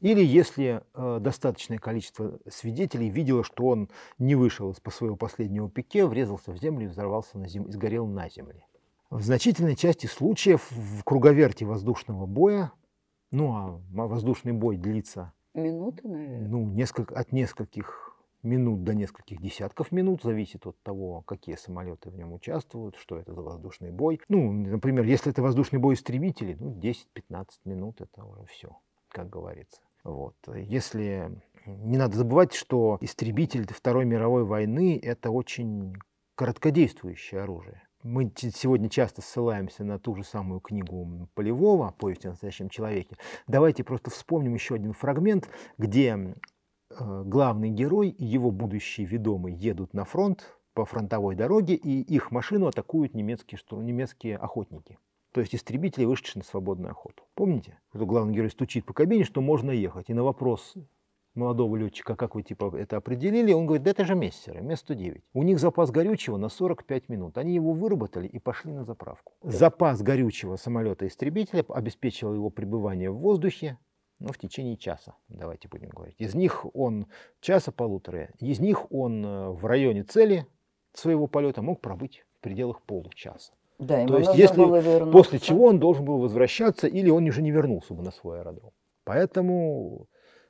[0.00, 5.70] Или если э, достаточное количество свидетелей видело, что он не вышел из по своего последнего
[5.70, 7.66] пике, врезался в землю и взорвался на зем...
[7.66, 8.66] и сгорел на земле.
[9.10, 12.72] В значительной части случаев в круговерте воздушного боя,
[13.30, 16.48] ну а воздушный бой длится Минуты, наверное.
[16.48, 18.07] ну, несколько, от нескольких
[18.42, 23.34] минут до нескольких десятков минут, зависит от того, какие самолеты в нем участвуют, что это
[23.34, 24.20] за воздушный бой.
[24.28, 28.76] Ну, например, если это воздушный бой истребителей, ну, 10-15 минут это уже все,
[29.08, 29.80] как говорится.
[30.04, 30.36] Вот.
[30.54, 35.94] Если не надо забывать, что истребитель Второй мировой войны это очень
[36.34, 37.82] короткодействующее оружие.
[38.04, 43.16] Мы сегодня часто ссылаемся на ту же самую книгу Полевого «Повесть о настоящем человеке».
[43.48, 45.48] Давайте просто вспомним еще один фрагмент,
[45.78, 46.36] где
[46.90, 52.66] главный герой и его будущий ведомый едут на фронт по фронтовой дороге, и их машину
[52.66, 54.98] атакуют немецкие, что, немецкие охотники.
[55.32, 57.24] То есть истребители, вышедшие на свободную охоту.
[57.34, 57.78] Помните?
[57.92, 60.08] Главный герой стучит по кабине, что можно ехать.
[60.08, 60.74] И на вопрос
[61.34, 65.22] молодого летчика, как вы типа это определили, он говорит, да это же мессеры, Ме-109.
[65.34, 67.38] У них запас горючего на 45 минут.
[67.38, 69.32] Они его выработали и пошли на заправку.
[69.42, 73.78] Запас горючего самолета-истребителя обеспечил его пребывание в воздухе
[74.18, 76.16] ну, в течение часа, давайте будем говорить.
[76.18, 77.06] Из них он
[77.40, 80.46] часа полутора, из них он э, в районе цели
[80.92, 83.52] своего полета мог пробыть в пределах получаса.
[83.78, 87.52] Да, То есть, если было после чего он должен был возвращаться, или он уже не
[87.52, 88.72] вернулся бы на свой аэродром.
[89.04, 90.08] Поэтому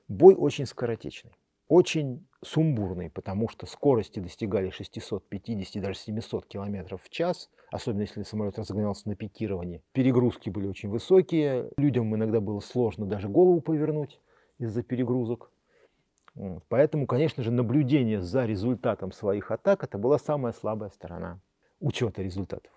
[0.09, 1.33] Бой очень скоротечный,
[1.69, 8.59] очень сумбурный, потому что скорости достигали 650, даже 700 км в час, особенно если самолет
[8.59, 9.83] разгонялся на пикировании.
[9.93, 14.21] Перегрузки были очень высокие, людям иногда было сложно даже голову повернуть
[14.59, 15.51] из-за перегрузок.
[16.69, 21.41] Поэтому, конечно же, наблюдение за результатом своих атак это была самая слабая сторона
[21.81, 22.73] учета результатов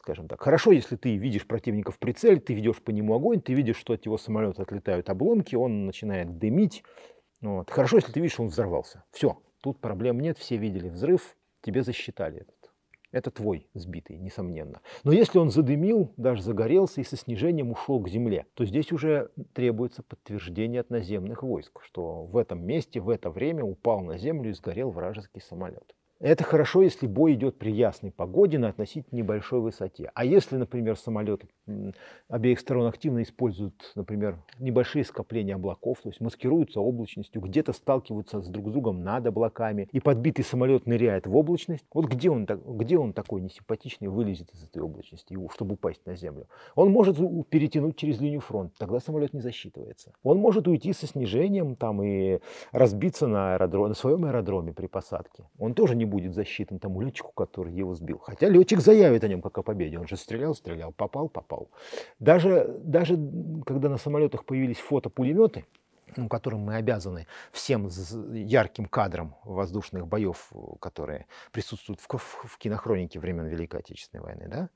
[0.00, 0.42] скажем так.
[0.42, 3.92] Хорошо, если ты видишь противника в прицеле, ты ведешь по нему огонь, ты видишь, что
[3.92, 6.82] от его самолета отлетают обломки, он начинает дымить.
[7.40, 7.70] Вот.
[7.70, 9.04] Хорошо, если ты видишь, что он взорвался.
[9.10, 12.54] Все, тут проблем нет, все видели взрыв, тебе засчитали этот.
[13.12, 14.82] Это твой сбитый, несомненно.
[15.02, 19.30] Но если он задымил, даже загорелся и со снижением ушел к земле, то здесь уже
[19.52, 24.50] требуется подтверждение от наземных войск, что в этом месте, в это время упал на землю
[24.50, 25.94] и сгорел вражеский самолет.
[26.20, 30.10] Это хорошо, если бой идет при ясной погоде на относительно небольшой высоте.
[30.14, 31.48] А если, например, самолеты
[32.28, 38.48] обеих сторон активно используют, например, небольшие скопления облаков, то есть маскируются облачностью, где-то сталкиваются с
[38.48, 42.98] друг с другом над облаками, и подбитый самолет ныряет в облачность, вот где он, где
[42.98, 46.48] он такой несимпатичный вылезет из этой облачности, чтобы упасть на землю?
[46.74, 47.16] Он может
[47.48, 50.12] перетянуть через линию фронта, тогда самолет не засчитывается.
[50.22, 52.40] Он может уйти со снижением там, и
[52.72, 55.48] разбиться на, аэродром, на своем аэродроме при посадке.
[55.58, 58.18] Он тоже не будет засчитан тому летчику, который его сбил.
[58.18, 59.98] Хотя летчик заявит о нем как о победе.
[59.98, 61.70] Он же стрелял, стрелял, попал, попал.
[62.18, 63.16] Даже, даже
[63.64, 65.64] когда на самолетах появились фотопулеметы,
[66.16, 67.88] ну, которым мы обязаны всем
[68.32, 74.68] ярким кадрам воздушных боев, которые присутствуют в, в кинохронике времен Великой Отечественной войны, да,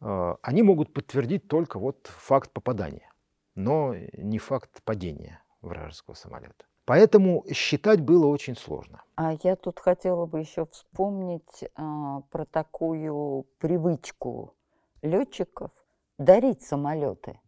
[0.00, 3.10] э, они могут подтвердить только вот факт попадания,
[3.54, 6.64] но не факт падения вражеского самолета.
[6.84, 9.02] Поэтому считать было очень сложно.
[9.14, 14.54] А я тут хотела бы еще вспомнить а, про такую привычку
[15.00, 15.70] летчиков
[16.18, 17.40] дарить самолеты.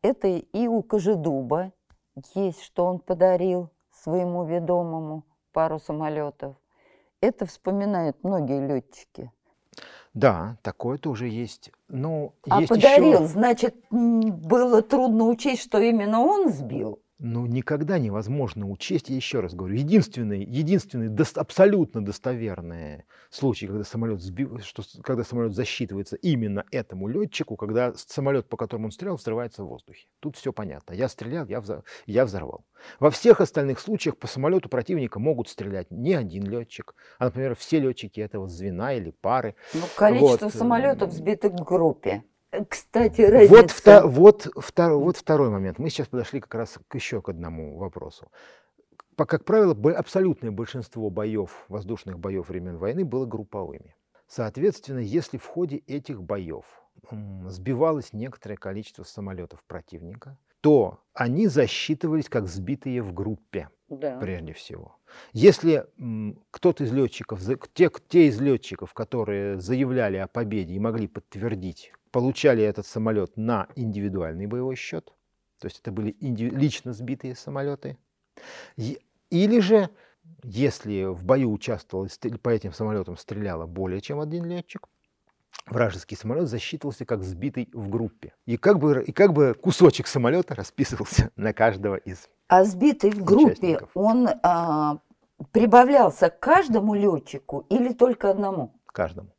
[0.00, 1.72] Это и у Кожедуба
[2.34, 6.56] есть, что он подарил своему ведомому пару самолетов.
[7.20, 9.32] Это вспоминают многие летчики.
[10.14, 11.72] Да, такое тоже есть.
[11.88, 13.26] Но а есть подарил, еще...
[13.26, 19.54] значит, было трудно учесть, что именно он сбил ну, никогда невозможно учесть, я еще раз
[19.54, 26.64] говорю, единственный, единственный до, абсолютно достоверный случай, когда самолет, сбив, что, когда самолет засчитывается именно
[26.72, 30.08] этому летчику, когда самолет, по которому он стрелял, взрывается в воздухе.
[30.18, 30.94] Тут все понятно.
[30.94, 32.64] Я стрелял, я, взор, я взорвал.
[32.98, 37.78] Во всех остальных случаях по самолету противника могут стрелять не один летчик, а, например, все
[37.78, 39.54] летчики этого звена или пары.
[39.74, 40.54] Ну, количество вот.
[40.54, 42.24] самолетов сбитых в группе.
[42.68, 43.54] Кстати, разница...
[43.54, 45.78] Вот, втор, вот, втор, вот второй момент.
[45.78, 48.30] Мы сейчас подошли как раз к еще к одному вопросу.
[49.16, 53.94] Как правило, абсолютное большинство боев, воздушных боев времен войны было групповыми.
[54.26, 56.64] Соответственно, если в ходе этих боев
[57.46, 64.18] сбивалось некоторое количество самолетов противника, то они засчитывались как сбитые в группе, да.
[64.18, 64.96] прежде всего.
[65.32, 65.86] Если
[66.50, 67.40] кто-то из летчиков,
[67.74, 73.66] те, те из летчиков, которые заявляли о победе и могли подтвердить получали этот самолет на
[73.74, 75.12] индивидуальный боевой счет,
[75.58, 77.98] то есть это были лично сбитые самолеты,
[78.76, 79.90] или же,
[80.44, 82.08] если в бою участвовал,
[82.42, 84.88] по этим самолетам стреляло более чем один летчик,
[85.66, 88.34] вражеский самолет засчитывался как сбитый в группе.
[88.46, 93.24] И как бы, и как бы кусочек самолета расписывался на каждого из А сбитый в
[93.24, 94.98] группе, он а,
[95.52, 98.78] прибавлялся к каждому летчику или только одному?
[98.86, 99.30] каждому.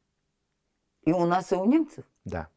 [1.05, 2.05] И у нас, и у немцев?
[2.25, 2.49] Да.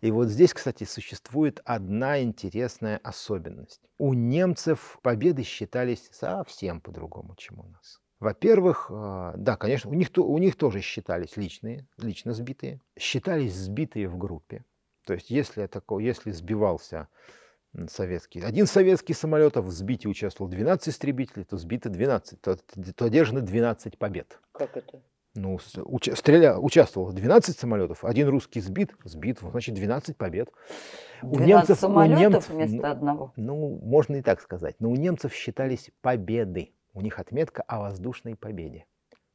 [0.00, 3.80] И вот здесь, кстати, существует одна интересная особенность.
[3.98, 8.00] У немцев победы считались совсем по-другому, чем у нас.
[8.20, 12.80] Во-первых, э, да, конечно, у них, у них тоже считались личные, лично сбитые.
[12.98, 14.64] Считались сбитые в группе.
[15.04, 17.08] То есть если, такой, если сбивался
[17.88, 23.04] советский, один советский самолет, а в сбитии участвовал 12 истребителей, то сбито 12, то, то
[23.04, 24.40] одержано 12 побед.
[24.52, 25.00] Как это?
[25.34, 26.58] Ну, уча- стреля...
[26.58, 30.50] участвовало 12 самолетов, один русский сбит, сбит, значит 12 побед.
[31.22, 33.32] У 12 немцев- у самолетов немцев, вместо ну, одного.
[33.36, 34.76] Ну, можно и так сказать.
[34.78, 36.72] Но у немцев считались победы.
[36.94, 38.86] У них отметка о воздушной победе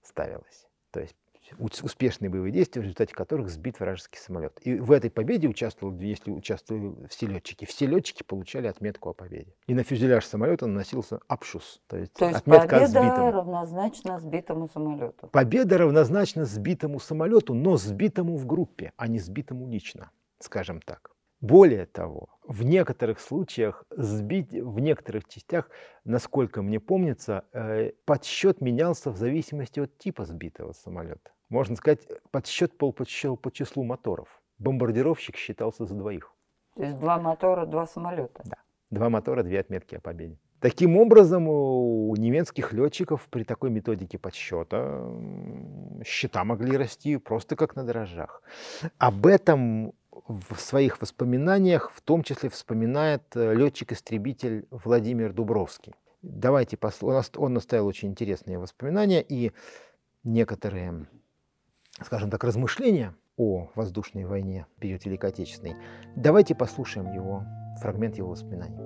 [0.01, 0.67] ставилась.
[0.91, 1.15] То есть
[1.59, 4.59] успешные боевые действия, в результате которых сбит вражеский самолет.
[4.61, 9.53] И в этой победе участвовал, если участвовали все летчики, все летчики получали отметку о победе.
[9.67, 13.29] И на фюзеляж самолета наносился апшус, то есть, То есть отметка победа сбитом.
[13.29, 15.27] равнозначна сбитому самолету.
[15.27, 21.13] Победа равнозначна сбитому самолету, но сбитому в группе, а не сбитому лично, скажем так.
[21.43, 25.69] Более того, в некоторых случаях сбить, в некоторых частях,
[26.05, 31.32] насколько мне помнится, э, подсчет менялся в зависимости от типа сбитого самолета.
[31.53, 33.37] Можно сказать, подсчет был по, числу-
[33.83, 34.27] моторов.
[34.57, 36.33] Бомбардировщик считался за двоих.
[36.75, 38.43] То есть два мотора, два самолета.
[38.89, 40.39] Два мотора, две отметки о победе.
[40.59, 45.05] Таким образом, у немецких летчиков при такой методике подсчета
[46.03, 48.41] счета могли расти просто как на дрожжах.
[48.97, 49.93] Об этом
[50.27, 55.93] в своих воспоминаниях в том числе вспоминает э, летчик-истребитель Владимир Дубровский.
[56.23, 56.77] Давайте
[57.17, 59.51] ост- Он оставил очень интересные воспоминания и
[60.23, 61.05] некоторые,
[62.01, 65.75] скажем так, размышления о воздушной войне в период Великой Отечественной.
[66.15, 67.43] Давайте послушаем его,
[67.81, 68.77] фрагмент его воспоминаний.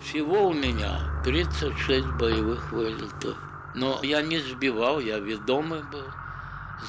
[0.00, 3.36] Всего у меня 36 боевых вылетов.
[3.74, 6.04] Но я не сбивал, я ведомый был.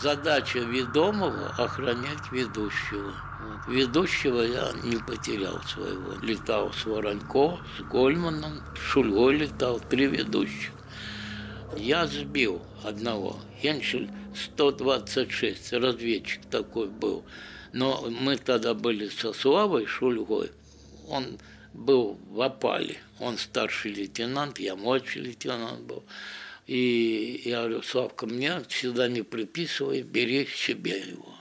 [0.01, 3.11] Задача ведомого– охранять ведущего.
[3.41, 3.67] Вот.
[3.67, 6.13] Ведущего я не потерял своего.
[6.21, 10.71] Летал с Воронько, с Гольманом, с Шульгой летал, три ведущих.
[11.75, 13.37] Я сбил одного.
[13.61, 17.25] Хеншель 126, разведчик такой был.
[17.73, 20.51] Но мы тогда были со Славой Шульгой.
[21.07, 21.37] Он
[21.73, 22.97] был в опале.
[23.19, 26.03] Он старший лейтенант, я младший лейтенант был.
[26.67, 31.35] И я говорю, Славка, мне сюда не приписывай, бери себе его.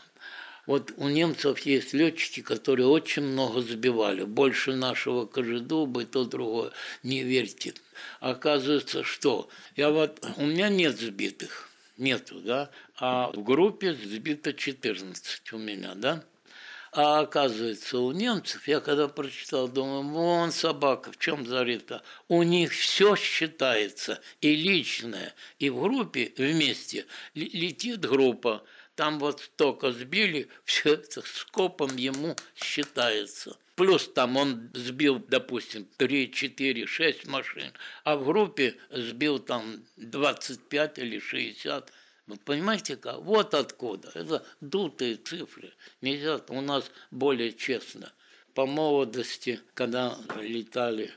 [0.66, 4.24] Вот у немцев есть летчики, которые очень много сбивали.
[4.24, 6.72] Больше нашего Кожедуба и то другое.
[7.02, 7.74] Не верьте.
[8.20, 9.48] Оказывается, что?
[9.76, 11.67] Я вот, у меня нет сбитых.
[11.98, 12.70] Нету, да?
[12.96, 16.24] А в группе сбито 14 у меня, да?
[16.92, 22.02] А оказывается, у немцев, я когда прочитал, думаю, вон собака, в чем зарита.
[22.28, 28.64] У них все считается, и личное, и в группе вместе летит группа.
[28.94, 33.56] Там вот столько сбили, все это скопом ему считается.
[33.76, 37.72] Плюс там он сбил, допустим, 3, 4, 6 машин,
[38.02, 41.92] а в группе сбил там 25 или 60.
[42.28, 43.22] Вы понимаете как?
[43.22, 44.10] Вот откуда.
[44.14, 45.72] Это дутые цифры.
[46.02, 48.12] Нельзя, у нас более честно.
[48.52, 51.10] По молодости, когда летали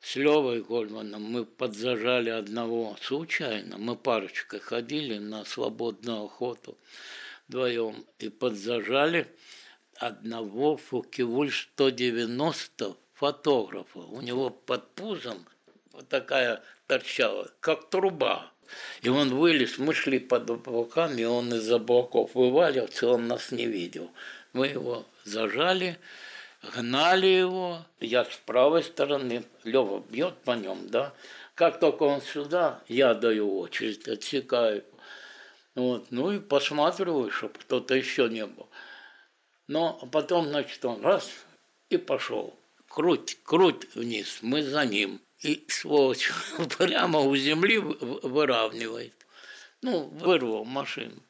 [0.00, 3.76] с Левой Гольманом, мы подзажали одного случайно.
[3.76, 6.78] Мы парочкой ходили на свободную охоту
[7.46, 9.28] вдвоем и подзажали
[9.96, 13.98] одного Фукивуль 190 фотографа.
[13.98, 15.44] У него под пузом
[15.92, 18.53] вот такая торчала, как труба.
[19.02, 24.10] И он вылез, мы шли под облаками, он из облаков вываливался, он нас не видел.
[24.52, 25.98] Мы его зажали,
[26.74, 31.12] гнали его, я с правой стороны, Лева бьет по нем, да.
[31.54, 34.84] Как только он сюда, я даю очередь, отсекаю.
[35.74, 38.68] Вот, ну и посматриваю, чтобы кто-то еще не был.
[39.66, 41.30] Но потом, значит, он раз
[41.90, 42.54] и пошел.
[42.88, 45.20] Круть, круть вниз, мы за ним.
[45.44, 46.30] И сволочь
[46.78, 49.12] прямо у земли вы- выравнивает.
[49.82, 51.22] Ну, вырвал машину.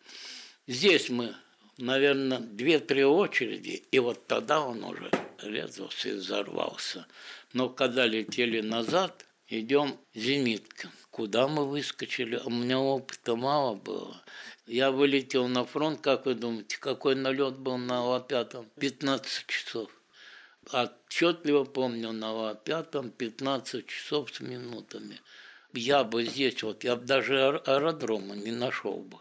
[0.69, 1.35] Здесь мы,
[1.79, 5.11] наверное, две-три очереди, и вот тогда он уже
[5.43, 7.09] резался и взорвался.
[7.53, 10.91] Но когда летели назад, идем зенитка.
[11.11, 12.37] Куда мы выскочили?
[12.45, 14.23] У меня опыта мало было.
[14.69, 18.65] Я вылетел на фронт, как вы думаете, какой налет был на Ла-5?
[18.79, 19.91] 15 часов.
[20.73, 25.21] Отчетливо помню, на Ла-5 15 часов с минутами.
[25.73, 29.19] Я бы здесь, вот я бы даже аэр- аэродрома не нашел бы.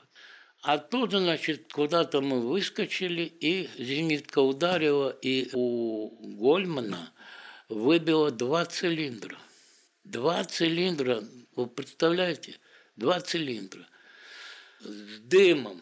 [0.61, 7.11] Оттуда, значит, куда-то мы выскочили, и зенитка ударила, и у Гольмана
[7.67, 9.37] выбило два цилиндра.
[10.05, 11.23] Два цилиндра,
[11.55, 12.59] вы представляете,
[12.95, 13.85] два цилиндра
[14.79, 15.81] с дымом.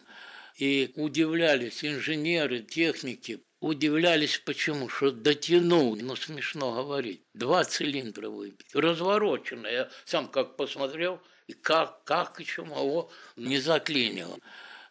[0.56, 9.68] И удивлялись инженеры, техники, удивлялись почему, что дотянул, ну смешно говорить, два цилиндра выбить, разворочено.
[9.68, 14.36] Я сам как посмотрел, и как, как еще моего не заклинило.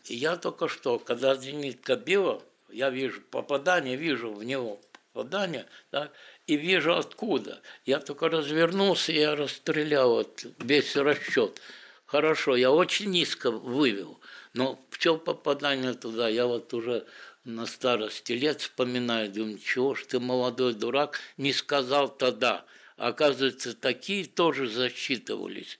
[0.06, 4.80] И я только что, когда зенитка била, я вижу попадание, вижу в него
[5.12, 6.10] попадание, да,
[6.48, 7.62] и вижу откуда.
[7.86, 11.62] Я только развернулся, я расстрелял вот весь расчет.
[12.06, 14.20] Хорошо, я очень низко вывел,
[14.54, 17.06] но в чем попадание туда, я вот уже
[17.44, 22.66] на старости лет вспоминаю, думаю, чего ж ты, молодой дурак, не сказал тогда.
[22.98, 25.80] Оказывается, такие тоже засчитывались.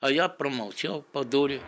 [0.00, 1.60] А я промолчал по дуре.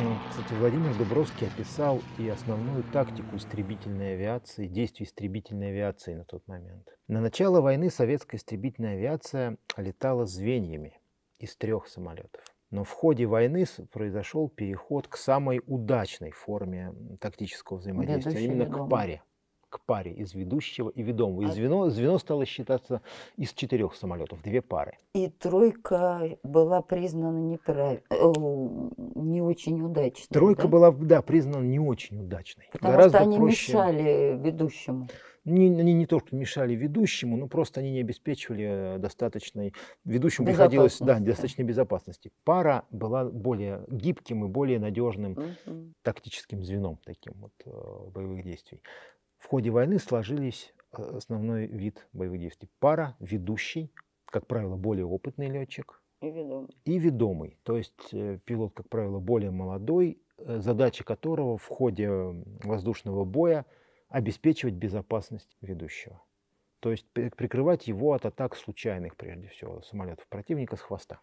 [0.00, 6.46] Ну, кстати, Владимир Дубровский описал и основную тактику истребительной авиации, действий истребительной авиации на тот
[6.48, 6.88] момент.
[7.06, 10.98] На начало войны советская истребительная авиация летала звеньями
[11.38, 12.42] из трех самолетов.
[12.70, 19.22] Но в ходе войны произошел переход к самой удачной форме тактического взаимодействия, именно к паре
[19.70, 21.42] к паре из ведущего и ведомого.
[21.42, 23.00] И а звено, звено стало считаться
[23.36, 24.98] из четырех самолетов, две пары.
[25.14, 27.98] И тройка была признана неправ...
[28.10, 28.32] Э,
[29.14, 30.26] не очень удачной.
[30.28, 30.68] Тройка да?
[30.68, 32.68] была, да, признана не очень удачной.
[32.72, 33.72] Потому Гораздо что они проще...
[33.72, 35.08] мешали ведущему.
[35.44, 39.72] Не, они не то, что мешали ведущему, но просто они не обеспечивали достаточной...
[40.04, 42.30] Ведущему приходилось, да, достаточной безопасности.
[42.44, 45.94] Пара была более гибким и более надежным угу.
[46.02, 48.82] тактическим звеном таким вот э, боевых действий.
[49.40, 52.68] В ходе войны сложились э, основной вид боевых действий.
[52.78, 53.90] Пара, ведущий,
[54.26, 56.00] как правило, более опытный летчик.
[56.20, 56.76] И ведомый.
[56.84, 57.58] И ведомый.
[57.64, 63.64] То есть э, пилот, как правило, более молодой, э, задача которого в ходе воздушного боя
[64.10, 66.22] обеспечивать безопасность ведущего.
[66.80, 71.20] То есть прикрывать его от атак случайных, прежде всего, самолетов противника с хвоста,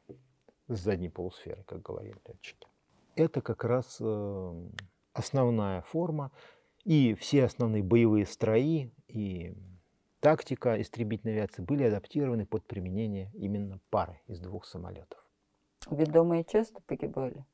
[0.67, 2.67] с задней полусферы, как говорили летчики.
[3.15, 3.99] Это как раз
[5.13, 6.31] основная форма
[6.87, 9.53] и все основные боевые строи и
[10.21, 15.19] тактика истребительной авиации были адаптированы под применение именно пары из двух самолетов.
[15.91, 17.45] Ведомые часто погибали?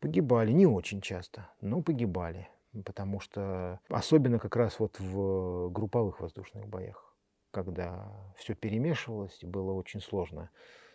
[0.00, 2.48] Погибали, не очень часто, но погибали.
[2.84, 7.16] Потому что особенно как раз вот в групповых воздушных боях,
[7.52, 10.50] когда все перемешивалось, и было очень сложно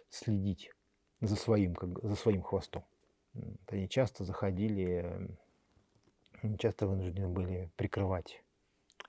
[0.10, 0.72] следить
[1.22, 2.84] за своим, как, за своим хвостом.
[3.68, 5.38] Они часто заходили
[6.58, 8.44] часто вынуждены были прикрывать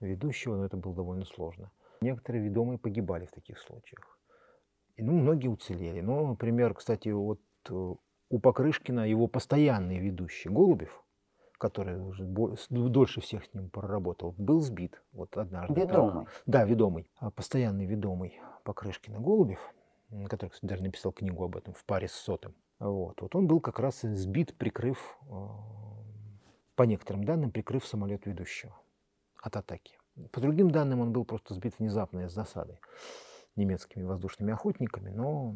[0.00, 1.70] ведущего, но это было довольно сложно.
[2.00, 4.18] Некоторые ведомые погибали в таких случаях.
[4.96, 6.00] И, ну, многие уцелели.
[6.00, 7.94] Ну, например, кстати, вот э,
[8.28, 11.04] у Покрышкина его постоянный ведущий Голубев,
[11.58, 15.80] который уже дольше всех с ним проработал, был сбит вот однажды.
[15.80, 16.24] Ведомый?
[16.24, 17.10] Так, да, ведомый.
[17.16, 19.60] А постоянный ведомый Покрышкина Голубев,
[20.28, 22.54] который, кстати, даже написал книгу об этом в паре с Сотом.
[22.80, 24.98] Вот, вот он был как раз сбит, прикрыв
[25.30, 25.34] э,
[26.82, 28.74] по некоторым данным, прикрыв самолет ведущего
[29.40, 29.96] от атаки.
[30.32, 32.80] По другим данным, он был просто сбит внезапно из засады
[33.54, 35.54] немецкими воздушными охотниками, но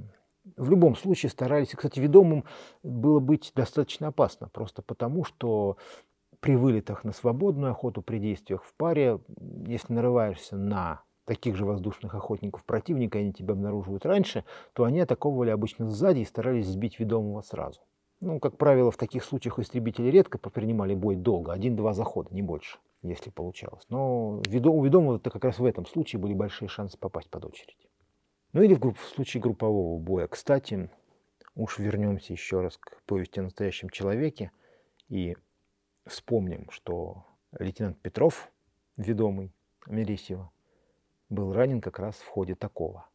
[0.57, 1.70] в любом случае старались.
[1.70, 2.45] Кстати, ведомым
[2.85, 5.79] было быть достаточно опасно, просто потому что
[6.39, 9.18] при вылетах на свободную охоту, при действиях в паре,
[9.66, 15.51] если нарываешься на таких же воздушных охотников противника, они тебя обнаруживают раньше, то они атаковывали
[15.51, 17.81] обычно сзади и старались сбить ведомого сразу.
[18.21, 22.79] Ну, как правило, в таких случаях истребители редко принимали бой долго, один-два захода, не больше,
[23.03, 23.85] если получалось.
[23.91, 27.77] Но у ведомого это как раз в этом случае были большие шансы попасть под очередь.
[28.53, 30.29] Ну или в, групп, в случае группового боя.
[30.29, 30.91] Кстати,
[31.55, 34.51] уж вернемся еще раз к повести о настоящем человеке
[35.09, 35.37] и
[36.07, 37.27] вспомним, что
[37.59, 38.51] лейтенант Петров,
[38.97, 39.53] ведомый
[39.87, 40.51] Мересьева,
[41.29, 43.07] был ранен как раз в ходе такого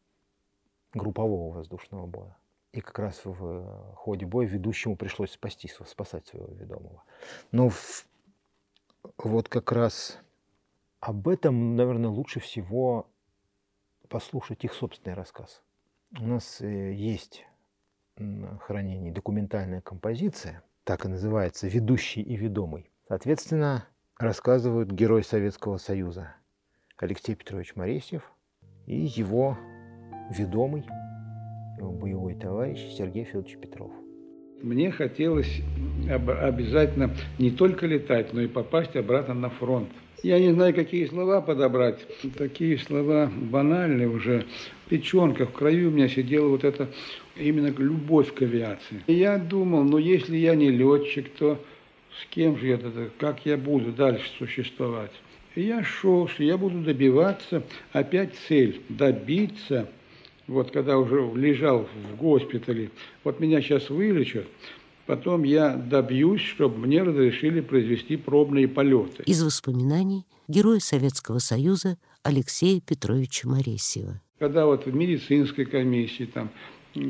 [0.94, 2.36] группового воздушного боя.
[2.72, 7.04] И как раз в ходе боя ведущему пришлось спасти, спасать своего ведомого.
[7.50, 8.06] Но в,
[9.18, 10.18] вот как раз
[11.00, 13.06] об этом, наверное, лучше всего
[14.08, 15.62] послушать их собственный рассказ.
[16.18, 17.46] У нас э, есть
[18.16, 22.90] на хранении документальная композиция, так и называется «Ведущий и ведомый».
[23.08, 23.86] Соответственно,
[24.18, 26.36] рассказывают герой Советского Союза
[26.96, 28.30] Алексей Петрович Моресьев
[28.86, 29.58] и его
[30.30, 30.86] ведомый–
[31.90, 33.90] боевой товарищ Сергей Федорович Петров.
[34.62, 35.60] Мне хотелось
[36.08, 39.88] обязательно не только летать, но и попасть обратно на фронт.
[40.22, 41.98] Я не знаю, какие слова подобрать.
[42.38, 44.46] Такие слова банальные уже.
[44.88, 46.88] Печенка в краю у меня сидела вот эта
[47.34, 49.02] именно любовь к авиации.
[49.08, 51.58] И я думал, ну если я не летчик, то
[52.20, 52.78] с кем же я,
[53.18, 55.10] как я буду дальше существовать?
[55.56, 59.88] И я шел, что я буду добиваться, опять цель– добиться–
[60.46, 62.90] вот когда уже лежал в госпитале,
[63.24, 64.46] вот меня сейчас вылечат,
[65.06, 69.22] потом я добьюсь, чтобы мне разрешили произвести пробные полеты.
[69.24, 74.20] Из воспоминаний героя Советского Союза Алексея Петровича Моресьева.
[74.38, 76.50] Когда вот в медицинской комиссии, там,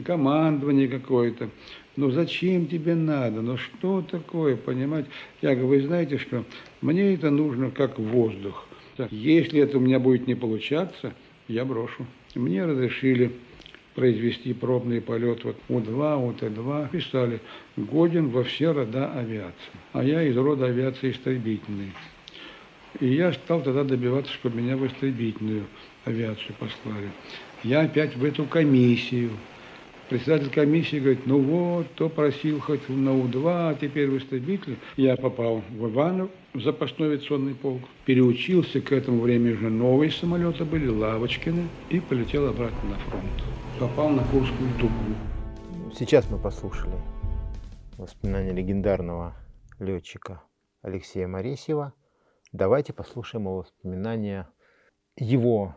[0.04, 1.50] командование какое-то,
[1.96, 5.08] ну зачем тебе надо, ну что такое, понимаете?
[5.40, 6.44] Я говорю, вы знаете что,
[6.80, 8.66] мне это нужно как воздух.
[9.10, 11.14] Если это у меня будет не получаться,
[11.48, 12.06] я брошу.
[12.34, 13.32] Мне разрешили
[13.94, 16.90] произвести пробный полет вот У-2, УТ-2.
[16.90, 17.40] Писали,
[17.76, 19.54] годен во все рода авиации.
[19.92, 21.92] А я из рода авиации истребительной.
[23.00, 25.64] И я стал тогда добиваться, чтобы меня в истребительную
[26.04, 27.10] авиацию послали.
[27.62, 29.30] Я опять в эту комиссию
[30.12, 34.76] Председатель комиссии говорит, ну вот, то просил хоть на У-2, а теперь в истребитель.
[34.98, 40.66] Я попал в Иванов, в запасной авиационный полк, переучился, к этому времени уже новые самолеты
[40.66, 43.42] были, Лавочкины, и полетел обратно на фронт.
[43.80, 44.92] Попал на Курскую дугу.
[45.98, 46.92] Сейчас мы послушали
[47.96, 49.34] воспоминания легендарного
[49.78, 50.42] летчика
[50.82, 51.94] Алексея Моресьева.
[52.52, 54.46] Давайте послушаем его воспоминания
[55.16, 55.74] его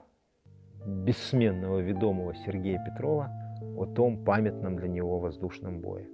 [0.86, 3.32] бессменного ведомого Сергея Петрова–
[3.76, 6.08] о том памятном для него воздушном бое.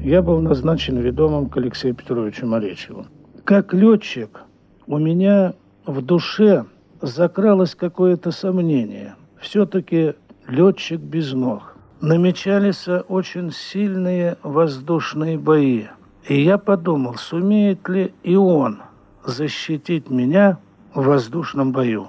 [0.00, 3.06] Я был назначен ведомым к Алексею Петровичу Моречеву.
[3.44, 4.42] Как летчик
[4.86, 5.54] у меня
[5.86, 6.64] в душе
[7.00, 9.14] закралось какое-то сомнение.
[9.40, 10.14] Все-таки
[10.46, 11.76] летчик без ног.
[12.00, 15.84] Намечались очень сильные воздушные бои.
[16.28, 18.82] И я подумал, сумеет ли и он
[19.24, 20.58] защитить меня
[20.94, 22.08] в воздушном бою.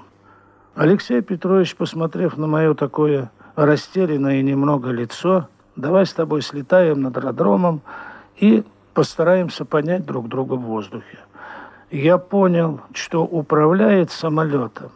[0.76, 5.48] Алексей Петрович, посмотрев на мое такое растерянное немного лицо.
[5.76, 7.82] Давай с тобой слетаем над аэродромом
[8.38, 11.20] и постараемся понять друг друга в воздухе.
[11.92, 14.92] Я понял, что управляет самолетом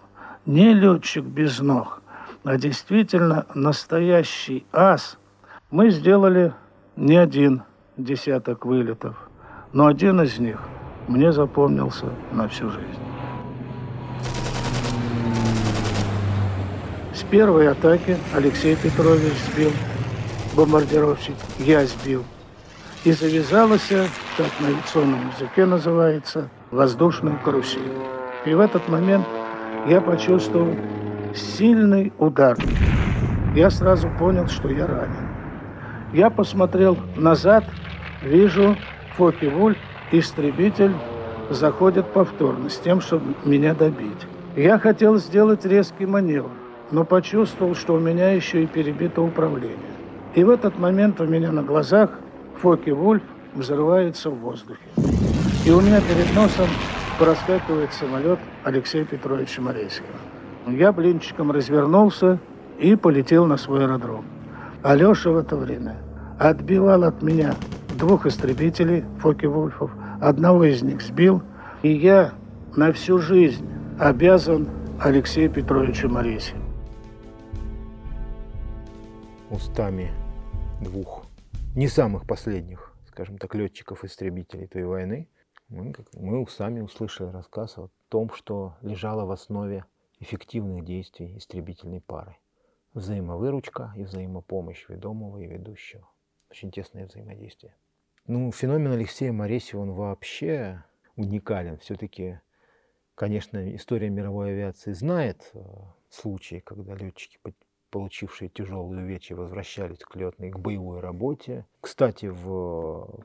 [0.45, 2.01] не летчик без ног,
[2.43, 5.17] а действительно настоящий ас.
[5.69, 6.53] Мы сделали
[6.95, 7.61] не один
[7.97, 9.15] десяток вылетов,
[9.73, 10.59] но один из них
[11.07, 13.08] мне запомнился на всю жизнь.
[17.23, 19.71] Первой атаки Алексей Петрович сбил
[20.55, 22.23] бомбардировщик, я сбил.
[23.05, 23.87] И завязалась,
[24.37, 27.81] как на авиационном языке называется, воздушная карусель.
[28.45, 29.25] И в этот момент
[29.87, 30.75] я почувствовал
[31.33, 32.57] сильный удар.
[33.55, 35.29] Я сразу понял, что я ранен.
[36.13, 37.63] Я посмотрел назад,
[38.21, 38.75] вижу
[39.15, 39.77] Фоки Вульф,
[40.11, 40.93] истребитель,
[41.49, 44.27] заходит повторно с тем, чтобы меня добить.
[44.55, 46.51] Я хотел сделать резкий маневр
[46.91, 49.77] но почувствовал, что у меня еще и перебито управление.
[50.35, 52.11] И в этот момент у меня на глазах
[52.61, 53.23] Фоки Вульф
[53.53, 54.79] взрывается в воздухе.
[55.65, 56.67] И у меня перед носом
[57.17, 60.07] проскакивает самолет Алексея Петровича Морейского.
[60.67, 62.39] Я блинчиком развернулся
[62.79, 64.25] и полетел на свой аэродром.
[64.83, 65.97] Алеша в это время
[66.37, 67.55] отбивал от меня
[67.97, 69.91] двух истребителей Фоки Вульфов.
[70.21, 71.41] Одного из них сбил.
[71.81, 72.31] И я
[72.75, 73.67] на всю жизнь
[73.99, 74.67] обязан
[75.01, 76.68] Алексею Петровичу Морейскому
[79.51, 80.11] устами
[80.81, 81.25] двух
[81.75, 85.29] не самых последних, скажем так, летчиков-истребителей той войны,
[85.69, 89.85] мы, как, мы сами услышали рассказ о том, что лежало в основе
[90.19, 92.37] эффективных действий истребительной пары.
[92.93, 96.09] Взаимовыручка и взаимопомощь ведомого и ведущего.
[96.49, 97.75] Очень тесное взаимодействие.
[98.25, 100.83] Ну, феномен Алексея Моресева, он вообще
[101.15, 101.77] уникален.
[101.77, 102.39] Все-таки,
[103.13, 105.59] конечно, история мировой авиации знает э,
[106.09, 107.37] случаи, когда летчики
[107.89, 111.65] получившие тяжелые увечья, возвращались к летной, к боевой работе.
[111.81, 113.23] Кстати, в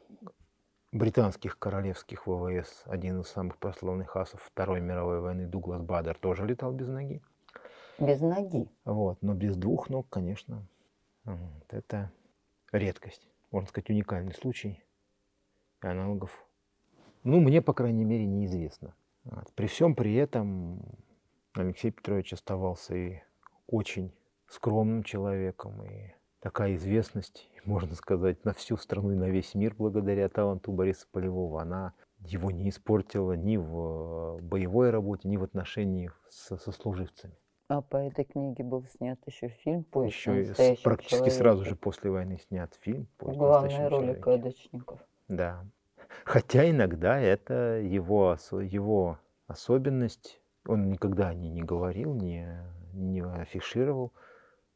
[0.92, 6.72] британских королевских ВВС один из самых прославленных асов Второй мировой войны Дуглас Бадер тоже летал
[6.72, 7.22] без ноги.
[7.98, 8.68] Без ноги?
[8.84, 10.66] Вот, но без двух ног, конечно,
[11.24, 12.10] вот, это
[12.72, 13.28] редкость.
[13.50, 14.82] Можно сказать, уникальный случай.
[15.82, 16.44] И аналогов,
[17.22, 18.94] ну, мне, по крайней мере, неизвестно.
[19.24, 19.52] Вот.
[19.54, 20.82] При всем при этом
[21.54, 23.22] Алексей Петрович оставался и
[23.66, 24.12] очень
[24.54, 25.82] скромным человеком.
[25.84, 31.06] И такая известность, можно сказать, на всю страну и на весь мир благодаря таланту Бориса
[31.10, 37.34] Полевого, она его не испортила ни в боевой работе, ни в отношении со сослуживцами.
[37.68, 41.36] А по этой книге был снят еще фильм «Поиск еще практически человека.
[41.36, 45.00] сразу же после войны снят фильм «Поиск Главная роли Кадочников.
[45.28, 45.64] Да.
[46.24, 52.46] Хотя иногда это его, его особенность, он никогда о ней не говорил, не,
[52.92, 54.12] не афишировал,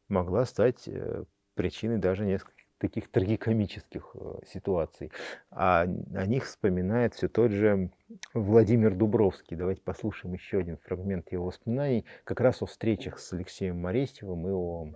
[0.09, 5.11] могла стать э, причиной даже нескольких таких трагикомических э, ситуаций.
[5.51, 7.91] А о них вспоминает все тот же
[8.35, 9.57] Владимир Дубровский.
[9.57, 14.51] Давайте послушаем еще один фрагмент его воспоминаний, как раз о встречах с Алексеем Моресевым и
[14.53, 14.89] о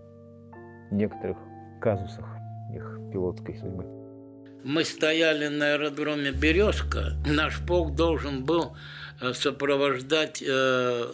[0.93, 1.39] некоторых
[1.81, 2.27] казусах
[2.73, 3.85] их пилотской судьбы.
[4.65, 7.17] Мы стояли на аэродроме «Березка».
[7.27, 8.77] Наш полк должен был
[9.21, 10.37] э, сопровождать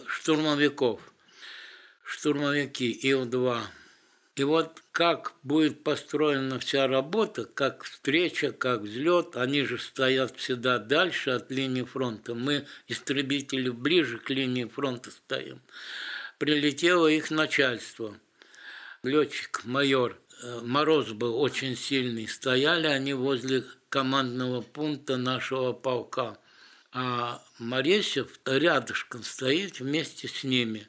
[0.05, 1.01] штурмовиков.
[2.03, 3.59] Штурмовики Ил-2.
[4.39, 10.79] И вот как будет построена вся работа, как встреча, как взлет, они же стоят всегда
[10.79, 12.33] дальше от линии фронта.
[12.33, 15.61] Мы, истребители, ближе к линии фронта стоим.
[16.37, 18.17] Прилетело их начальство.
[19.03, 22.27] Летчик, майор Э, мороз был очень сильный.
[22.27, 26.37] Стояли они возле командного пункта нашего полка.
[26.91, 30.87] А Моресев рядышком стоит вместе с ними.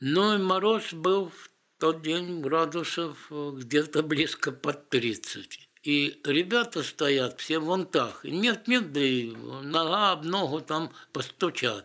[0.00, 1.50] Ну и мороз был в
[1.82, 5.68] тот день градусов э, где-то близко под 30.
[5.82, 8.22] И ребята стоят все в вонтах.
[8.22, 11.84] Нет, нет, да и нога об ногу там постучат.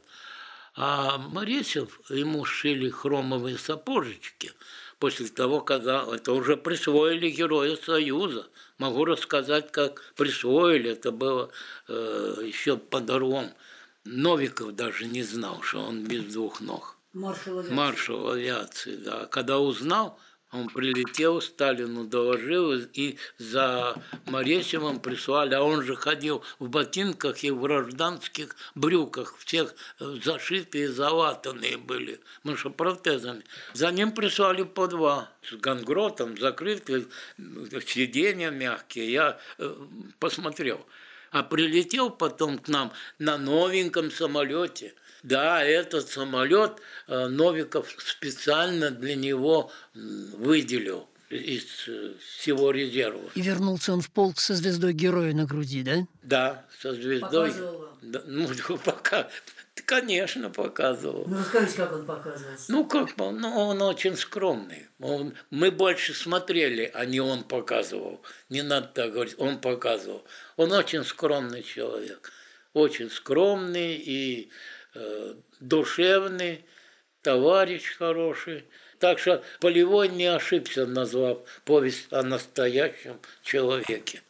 [0.75, 4.51] А Моресев, ему шили хромовые сапожечки–
[4.99, 8.47] после того, когда это уже присвоили Героя Союза.
[8.77, 10.91] Могу рассказать, как присвоили.
[10.91, 11.49] Это было
[11.87, 13.51] э, еще под Орлом.
[14.05, 16.96] Новиков даже не знал, что он без двух ног.
[17.17, 17.73] Маршал авиации.
[17.73, 19.25] Маршал авиации, да.
[19.25, 20.19] Когда узнал,
[20.51, 27.51] он прилетел, Сталину доложил, и за Моресевым прислали, а он же ходил в ботинках и
[27.51, 33.43] в гражданских брюках, всех зашитые, залатанные были, мы что протезами.
[33.73, 37.07] За ним прислали по два, с гангротом, закрытые,
[37.85, 39.11] сиденья мягкие.
[39.11, 39.75] Я э,
[40.19, 40.85] посмотрел.
[41.31, 44.93] А прилетел потом к нам на новеньком самолете–
[45.23, 53.29] да, этот самолет э, Новиков специально для него выделил из э, всего резерва.
[53.35, 56.07] И вернулся он в полк со звездой героя на груди, да?
[56.23, 57.53] Да, со звездой.
[58.01, 58.47] Да, ну,
[58.85, 59.29] пока,
[59.85, 61.25] конечно, показывал.
[61.27, 62.71] Ну, расскажите, как он показывался.
[62.71, 64.87] Ну, как, ну, он очень скромный.
[64.99, 68.21] Он, мы больше смотрели, а не он показывал.
[68.49, 70.23] Не надо так говорить, он показывал.
[70.55, 72.31] Он очень скромный человек.
[72.73, 74.49] Очень скромный и
[75.59, 76.65] душевный,
[77.21, 78.65] товарищ хороший.
[78.99, 84.21] Так что Полевой не ошибся, назвав повесть о настоящем человеке.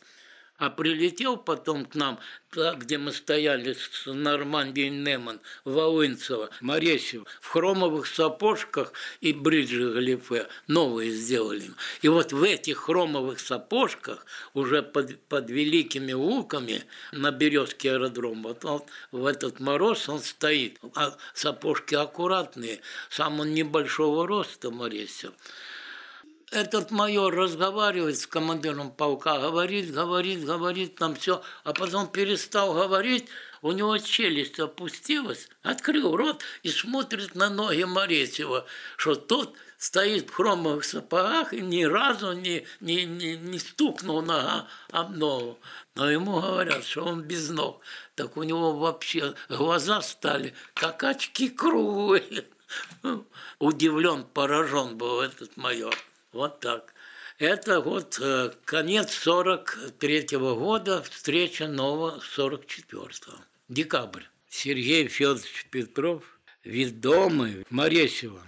[0.57, 2.19] А прилетел потом к нам,
[2.51, 8.91] где мы стояли с Нормандией Неман, Волынцева, Моресев, в хромовых сапожках
[9.21, 11.69] и бриджи галифе новые сделали.
[12.01, 18.65] И вот в этих хромовых сапожках, уже под, под великими луками на Березке аэродром, вот
[18.65, 18.81] он,
[19.11, 22.79] в этот мороз он стоит, а сапожки аккуратные,
[23.11, 25.33] сам он небольшого роста Моресев
[26.51, 33.27] этот майор разговаривает с командиром полка, говорит, говорит, говорит там все, а потом перестал говорить,
[33.61, 40.33] у него челюсть опустилась, открыл рот и смотрит на ноги Моресева, что тот стоит в
[40.33, 45.59] хромовых сапогах и ни разу не, не, не, не стукнул нога об ногу.
[45.95, 47.81] Но ему говорят, что он без ног.
[48.15, 52.45] Так у него вообще глаза стали, как очки круглые.
[53.59, 55.95] Удивлен, поражен был этот майор.
[56.37, 56.93] Вот так.
[57.39, 63.33] Это вот э, конец 43 -го года, встреча нового 44-го.
[63.69, 64.21] Декабрь.
[64.47, 66.23] Сергей Федорович Петров,
[66.63, 68.43] ведомый Моресева.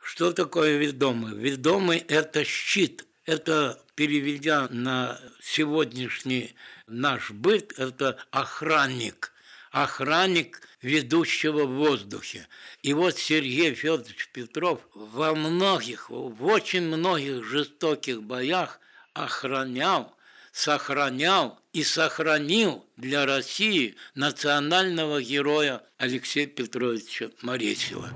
[0.00, 1.34] Что такое ведомый?
[1.34, 3.04] Ведомый– это щит.
[3.26, 6.54] Это, переведя на сегодняшний
[6.86, 9.30] наш быт, это охранник.
[9.76, 12.48] Охранник ведущего в воздухе.
[12.82, 18.80] И вот Сергей Федорович Петров во многих, в очень многих жестоких боях
[19.12, 20.16] охранял,
[20.50, 28.08] сохранял и сохранил для России национального героя Алексея Петровича Моресева.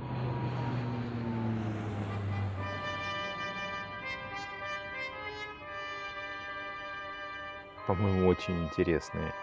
[7.87, 9.35] По-моему, очень интересные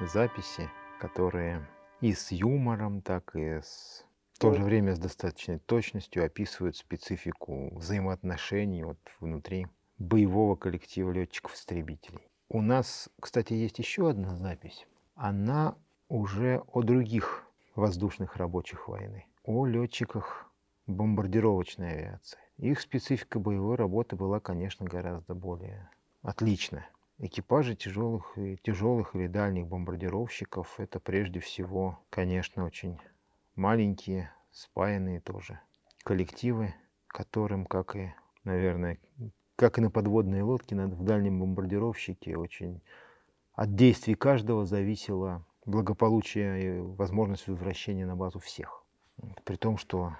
[0.00, 0.70] записи,
[1.02, 1.66] которые
[2.00, 7.76] и с юмором, так и с в то же время с достаточной точностью описывают специфику
[7.76, 9.66] взаимоотношений вот внутри
[9.98, 12.28] боевого коллектива летчиков-истребителей.
[12.48, 14.86] У нас, кстати, есть еще одна запись.
[15.16, 15.76] Она
[16.08, 20.52] уже о других воздушных рабочих войны, о летчиках
[20.86, 22.38] бомбардировочной авиации.
[22.58, 25.90] Их специфика боевой работы была, конечно, гораздо более
[26.22, 26.88] отличная.
[27.18, 32.98] Экипажи тяжелых, и тяжелых или дальних бомбардировщиков– это прежде всего, конечно, очень
[33.54, 35.60] маленькие, спаянные тоже
[36.04, 36.74] коллективы,
[37.06, 38.12] которым, как и,
[38.44, 38.98] наверное,
[39.56, 42.82] как и на подводные лодки, в дальнем бомбардировщике очень
[43.54, 48.84] от действий каждого зависело благополучие и возможность возвращения на базу всех.
[49.44, 50.16] При том, что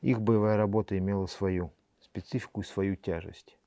[0.00, 3.58] их боевая работа имела свою специфику и свою тяжесть.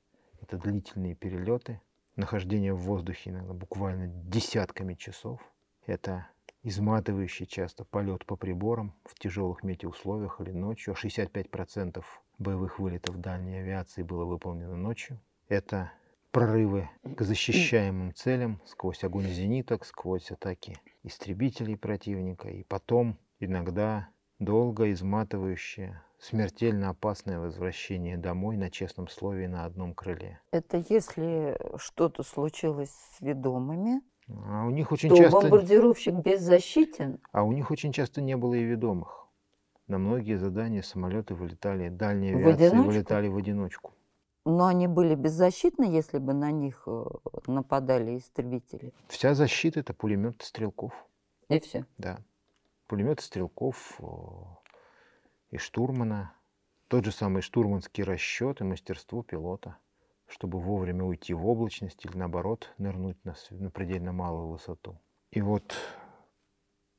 [0.41, 1.79] Это длительные перелеты,
[2.15, 5.41] нахождение в воздухе иногда буквально десятками часов.
[5.85, 6.27] Это
[6.63, 10.93] изматывающий часто полет по приборам в тяжелых метеоусловиях или ночью.
[10.93, 12.03] 65%
[12.37, 15.19] боевых вылетов дальней авиации было выполнено ночью.
[15.47, 15.91] Это
[16.31, 22.49] прорывы к защищаемым целям сквозь огонь зениток, сквозь атаки истребителей противника.
[22.49, 30.39] И потом иногда долго изматывающее, смертельно опасное возвращение домой на честном слове на одном крыле.
[30.51, 35.41] Это если что-то случилось с ведомыми, а у них очень то часто...
[35.41, 37.19] бомбардировщик беззащитен.
[37.31, 39.27] А у них очень часто не было и ведомых.
[39.87, 43.93] На многие задания самолеты вылетали, дальние авиации вылетали в одиночку.
[44.45, 47.05] Но они были беззащитны, если бы на них э,
[47.47, 48.93] нападали истребители.
[49.07, 50.93] Вся защита это пулеметы стрелков.
[51.49, 51.85] И все.
[51.97, 52.19] Да.
[52.87, 54.03] Пулеметы стрелков э,
[55.51, 56.33] и штурмана.
[56.87, 59.77] Тот же самый штурманский расчет и мастерство пилота,
[60.27, 64.99] чтобы вовремя уйти в облачность или наоборот нырнуть на, на предельно малую высоту.
[65.31, 65.75] И вот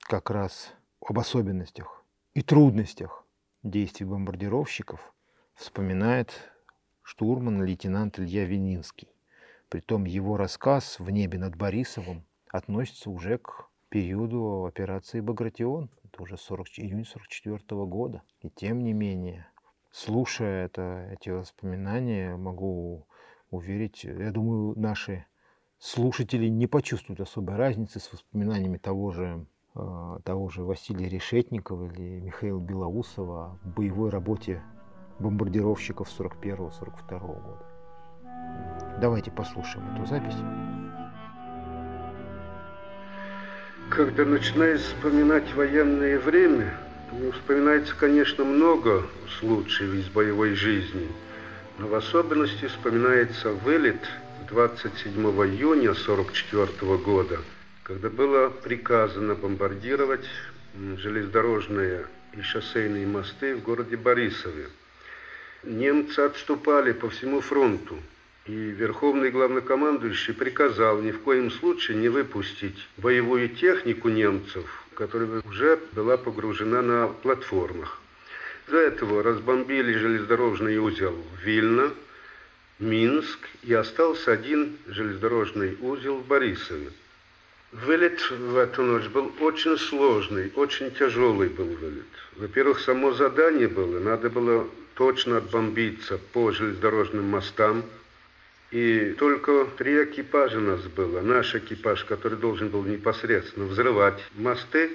[0.01, 3.25] как раз об особенностях и трудностях
[3.63, 5.15] действий бомбардировщиков
[5.55, 6.33] вспоминает
[7.03, 9.09] штурман лейтенант Илья Вининский.
[9.69, 15.91] Притом его рассказ «В небе над Борисовым» относится уже к периоду операции «Багратион».
[16.05, 18.23] Это уже 40, июнь 44 года.
[18.41, 19.47] И тем не менее,
[19.91, 23.07] слушая это, эти воспоминания, могу
[23.51, 25.27] уверить, я думаю, наши
[25.79, 32.21] слушатели не почувствуют особой разницы с воспоминаниями того же, э, того же Василия Решетникова или
[32.21, 34.63] Михаила Белоусова о боевой работе
[35.19, 37.67] бомбардировщиков 41-42 года.
[39.01, 40.37] Давайте послушаем эту запись.
[43.91, 46.73] Когда начинаешь вспоминать военное время,
[47.11, 49.05] ну, вспоминается, конечно, много
[49.41, 51.09] случаев из боевой жизни,
[51.77, 54.01] но в особенности вспоминается вылет
[54.49, 57.41] 27 июня 1944 года,
[57.83, 60.25] когда было приказано бомбардировать
[60.97, 64.69] железнодорожные и шоссейные мосты в городе Борисове.
[65.65, 67.99] Немцы отступали по всему фронту,
[68.51, 75.79] и Верховный Главнокомандующий приказал ни в коем случае не выпустить боевую технику немцев, которая уже
[75.93, 78.01] была погружена на платформах.
[78.67, 81.91] Из-за этого разбомбили железнодорожный узел Вильна,
[82.81, 86.91] Минск, и остался один железнодорожный узел в Борисове.
[87.71, 92.07] Вылет в эту ночь был очень сложный, очень тяжелый был вылет.
[92.37, 97.85] Во-первых, само задание было, надо было точно отбомбиться по железнодорожным мостам.
[98.71, 101.21] И только три экипажа нас было.
[101.21, 104.91] Наш экипаж, который должен был непосредственно взрывать мосты.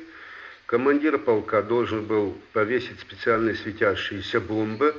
[0.65, 4.95] Командир полка должен был повесить специальные светящиеся бомбы.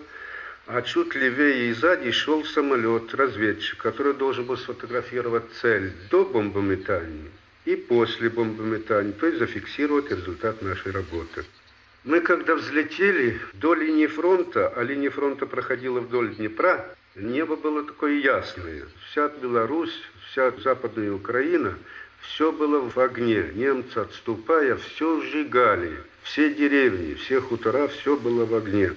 [0.66, 7.30] А чуть левее и сзади шел самолет, разведчик, который должен был сфотографировать цель до бомбометания
[7.66, 11.44] и после бомбометания, то есть зафиксировать результат нашей работы.
[12.04, 18.18] Мы когда взлетели до линии фронта, а линия фронта проходила вдоль Днепра, небо было такое
[18.20, 18.84] ясное.
[19.06, 21.74] Вся Беларусь, вся Западная Украина,
[22.20, 23.50] все было в огне.
[23.54, 25.92] Немцы, отступая, все сжигали.
[26.22, 28.94] Все деревни, все хутора, все было в огне.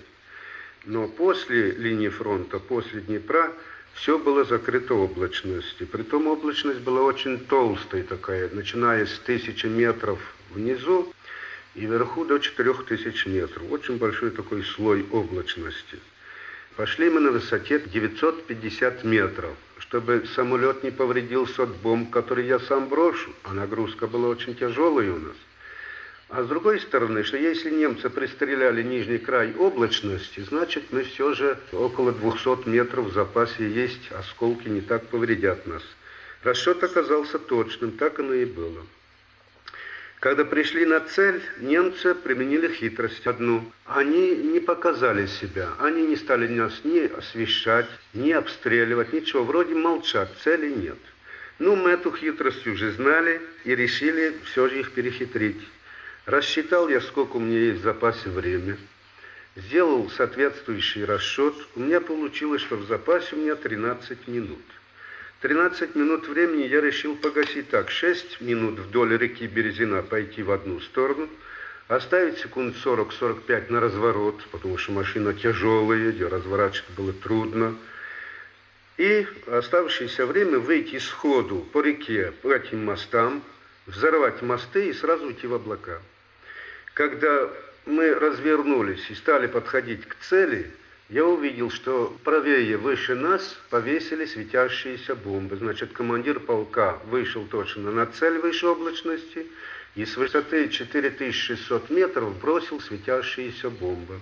[0.85, 3.53] Но после линии фронта, после Днепра,
[3.93, 5.87] все было закрыто облачностью.
[5.87, 10.19] Притом облачность была очень толстая такая, начиная с тысячи метров
[10.51, 11.13] внизу
[11.75, 13.71] и вверху до 4000 метров.
[13.71, 15.99] Очень большой такой слой облачности.
[16.79, 22.87] Пошли мы на высоте 950 метров, чтобы самолет не повредился от бомб, которые я сам
[22.87, 25.35] брошу, а нагрузка была очень тяжелая у нас.
[26.29, 31.59] А с другой стороны, что если немцы пристреляли нижний край облачности, значит мы все же
[31.73, 35.83] около 200 метров в запасе есть, осколки не так повредят нас.
[36.43, 38.85] Расчет оказался точным, так оно и было.
[40.19, 43.63] Когда пришли на цель, немцы применили хитрость одну.
[43.85, 50.29] Они не показали себя, они не стали нас ни освещать, ни обстреливать, ничего, вроде молчат,
[50.43, 50.97] цели нет.
[51.57, 55.61] Ну, мы эту хитрость уже знали и решили все же их перехитрить.
[56.25, 58.77] Рассчитал я, сколько у меня есть в запасе время.
[59.55, 61.55] Сделал соответствующий расчет.
[61.75, 64.59] У меня получилось, что в запасе у меня 13 минут.
[65.41, 67.89] 13 минут времени я решил погасить так.
[67.89, 71.29] 6 минут вдоль реки Березина пойти в одну сторону,
[71.87, 77.75] оставить секунд 40-45 на разворот, потому что машина тяжелая, ее разворачивать было трудно.
[78.99, 83.41] и оставшееся время выйти сходу по реке, по этим мостам,
[83.87, 86.01] взорвать мосты и сразу уйти в облака.
[86.93, 87.49] Когда
[87.85, 90.69] мы развернулись и стали подходить к цели,
[91.09, 95.55] я увидел, что правее, выше нас повесили светящиеся бомбы.
[95.55, 99.47] Значит, командир полка вышел точно на цель выше облачности
[99.95, 104.19] и с высоты 4600 метров бросил светящиеся бомбы.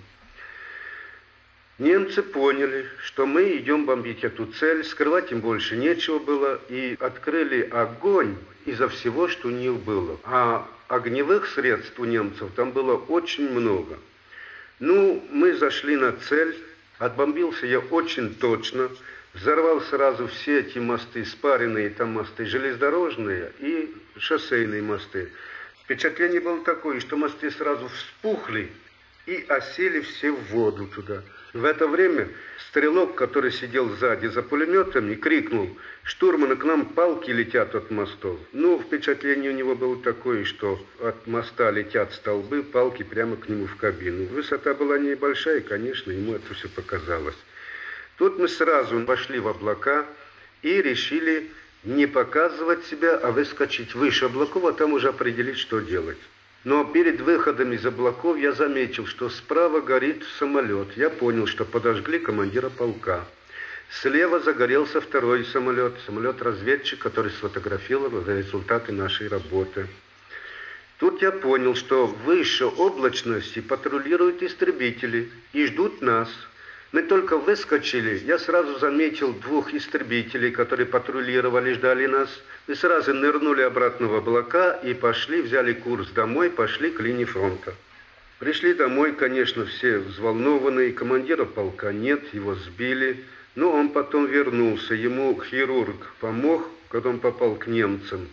[1.78, 7.68] Немцы поняли, что мы идем бомбить эту цель, скрывать им больше нечего было, и открыли
[7.70, 8.34] огонь
[8.64, 10.18] изо всего, что у них было.
[10.24, 13.98] А огневых средств у немцев там было очень много.
[14.80, 16.56] Ну, мы зашли на цель,
[16.98, 18.90] отбомбился я очень точно,
[19.34, 25.32] взорвал сразу все эти мосты, спаренные там мосты, железнодорожные и шоссейные мосты.
[25.84, 28.70] Впечатление было такое, что мосты сразу вспухли
[29.26, 31.22] и осели все в воду туда.
[31.54, 32.28] В это время
[32.68, 38.38] стрелок, который сидел сзади за пулеметами, крикнул, штурманы, к нам палки летят от мостов.
[38.52, 43.66] Ну, впечатление у него было такое, что от моста летят столбы, палки прямо к нему
[43.66, 44.26] в кабину.
[44.26, 47.36] Высота была небольшая, конечно, ему это все показалось.
[48.18, 50.04] Тут мы сразу пошли в облака
[50.62, 51.50] и решили
[51.84, 56.18] не показывать себя, а выскочить выше облаков, а там уже определить, что делать.
[56.68, 60.88] Но перед выходом из облаков я заметил, что справа горит самолет.
[60.98, 63.24] Я понял, что подожгли командира полка.
[63.88, 69.86] Слева загорелся второй самолет, самолет-разведчик, который сфотографировал результаты нашей работы.
[70.98, 76.28] Тут я понял, что выше облачности патрулируют истребители и ждут нас–
[76.90, 82.30] мы только выскочили, я сразу заметил двух истребителей, которые патрулировали, ждали нас.
[82.68, 87.74] И сразу нырнули обратно в облака и пошли, взяли курс домой, пошли к линии фронта.
[88.38, 90.92] Пришли домой, конечно, все взволнованные.
[90.92, 93.24] Командира полка нет, его сбили.
[93.54, 94.94] Но он потом вернулся.
[94.94, 98.28] Ему хирург помог, когда он попал к немцам.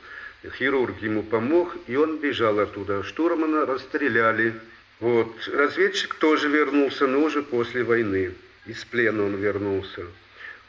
[0.57, 3.03] Хирург ему помог, и он бежал оттуда.
[3.03, 4.53] Штурмана расстреляли.
[4.99, 5.33] Вот.
[5.47, 8.33] Разведчик тоже вернулся, но уже после войны
[8.65, 10.05] из плена он вернулся.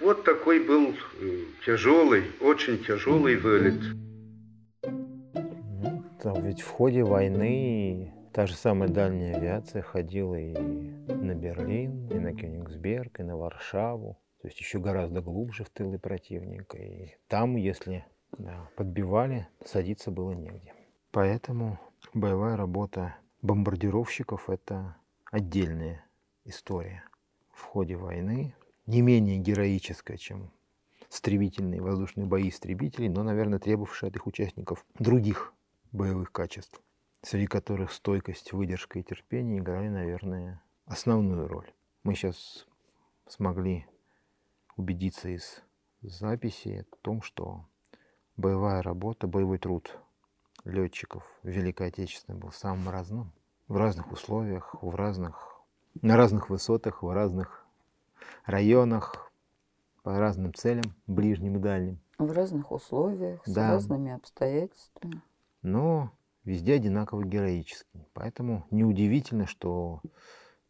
[0.00, 3.80] Вот такой был э, тяжелый, очень тяжелый вылет.
[6.22, 12.18] Там ведь в ходе войны та же самая дальняя авиация ходила и на Берлин, и
[12.18, 14.18] на Кёнигсберг, и на Варшаву.
[14.42, 16.76] То есть еще гораздо глубже в тылы противника.
[16.76, 18.04] И там, если
[18.36, 20.74] да, подбивали, садиться было негде.
[21.10, 21.80] Поэтому
[22.12, 24.96] боевая работа бомбардировщиков– это
[25.32, 26.04] отдельная
[26.44, 27.04] история
[27.52, 28.54] в ходе войны,
[28.86, 30.50] не менее героическая, чем
[31.08, 35.52] стремительные воздушные бои истребителей, но, наверное, требовавшая от их участников других
[35.92, 36.80] боевых качеств,
[37.22, 41.72] среди которых стойкость, выдержка и терпение играли, наверное, основную роль.
[42.02, 42.66] Мы сейчас
[43.26, 43.86] смогли
[44.76, 45.62] убедиться из
[46.02, 47.66] записи о том, что
[48.36, 49.98] боевая работа, боевой труд
[50.64, 53.32] летчиков Великой Отечественной был самым разным,
[53.68, 55.56] в разных условиях, в разных
[56.02, 57.65] на разных высотах, в разных
[58.44, 59.30] районах,
[60.02, 62.00] по разным целям, ближним и дальним.
[62.18, 63.52] В разных условиях, да.
[63.52, 65.20] с разными обстоятельствами.
[65.62, 66.12] Но
[66.44, 68.06] везде одинаково героический.
[68.12, 70.00] Поэтому неудивительно, что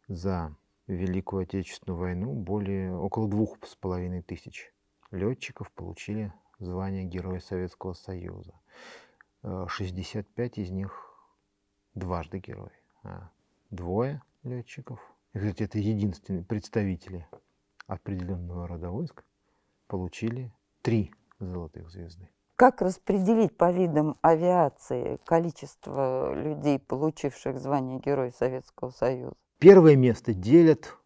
[0.07, 0.55] за
[0.87, 4.73] Великую Отечественную войну более около двух с половиной тысяч
[5.11, 8.53] летчиков получили звание Героя Советского Союза.
[9.43, 11.13] 65 из них
[11.93, 12.71] дважды герои,
[13.03, 13.29] а
[13.69, 14.99] двое летчиков
[15.37, 17.27] кстати, это единственные представители
[17.87, 19.23] определенного рода войск,
[19.87, 22.29] получили три золотых звезды.
[22.55, 29.33] Как распределить по видам авиации количество людей, получивших звание Героя Советского Союза?
[29.59, 30.97] Первое место делят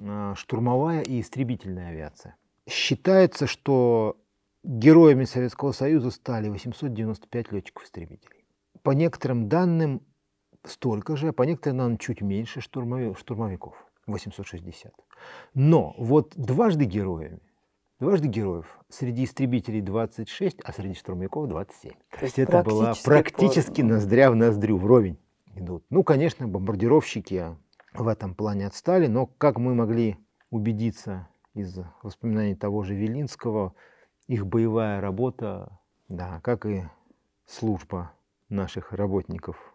[0.00, 2.36] а, штурмовая и истребительная авиация.
[2.68, 4.16] Считается, что
[4.62, 8.44] героями Советского Союза стали 895 летчиков-истребителей.
[8.82, 10.02] По некоторым данным,
[10.64, 14.92] столько же, а по некоторым нам чуть меньше штурмовиков, 860.
[15.54, 17.40] Но вот дважды героями,
[17.98, 21.92] дважды героев среди истребителей 26, а среди штурмовиков 27.
[21.92, 23.88] То, есть это была практически по...
[23.88, 25.18] ноздря в ноздрю, вровень
[25.54, 25.84] идут.
[25.90, 27.56] Ну, конечно, бомбардировщики
[27.94, 30.16] в этом плане отстали, но как мы могли
[30.50, 33.74] убедиться из воспоминаний того же Велинского,
[34.26, 35.78] их боевая работа,
[36.08, 36.84] да, как и
[37.46, 38.12] служба
[38.48, 39.65] наших работников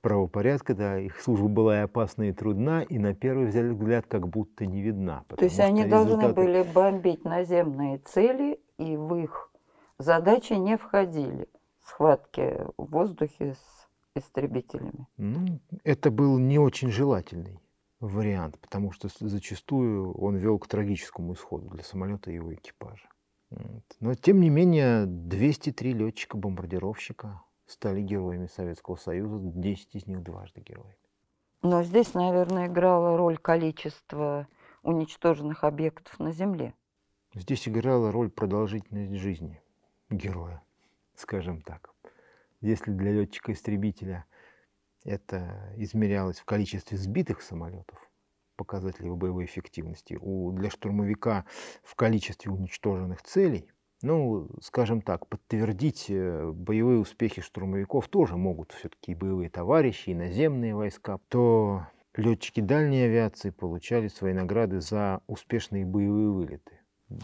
[0.00, 4.66] правопорядка, да, их служба была и опасна, и трудна, и на первый взгляд как будто
[4.66, 5.24] не видна.
[5.28, 6.10] То есть они результаты...
[6.10, 9.50] должны были бомбить наземные цели, и в их
[9.98, 11.48] задачи не входили
[11.84, 15.06] схватки в воздухе с истребителями?
[15.16, 17.60] Ну, это был не очень желательный
[18.00, 23.08] вариант, потому что зачастую он вел к трагическому исходу для самолета и его экипажа.
[24.00, 30.96] Но, тем не менее, 203 летчика-бомбардировщика стали героями Советского Союза, 10 из них дважды героями.
[31.62, 34.48] Но здесь, наверное, играла роль количество
[34.82, 36.74] уничтоженных объектов на Земле.
[37.34, 39.62] Здесь играла роль продолжительность жизни
[40.08, 40.62] героя,
[41.14, 41.90] скажем так.
[42.60, 44.24] Если для летчика-истребителя
[45.04, 48.10] это измерялось в количестве сбитых самолетов,
[48.56, 51.44] показателей его боевой эффективности, у, для штурмовика
[51.82, 53.70] в количестве уничтоженных целей,
[54.02, 60.74] ну, скажем так, подтвердить э, боевые успехи штурмовиков тоже могут все-таки боевые товарищи, и наземные
[60.74, 66.72] войска, то летчики дальней авиации получали свои награды за успешные боевые вылеты.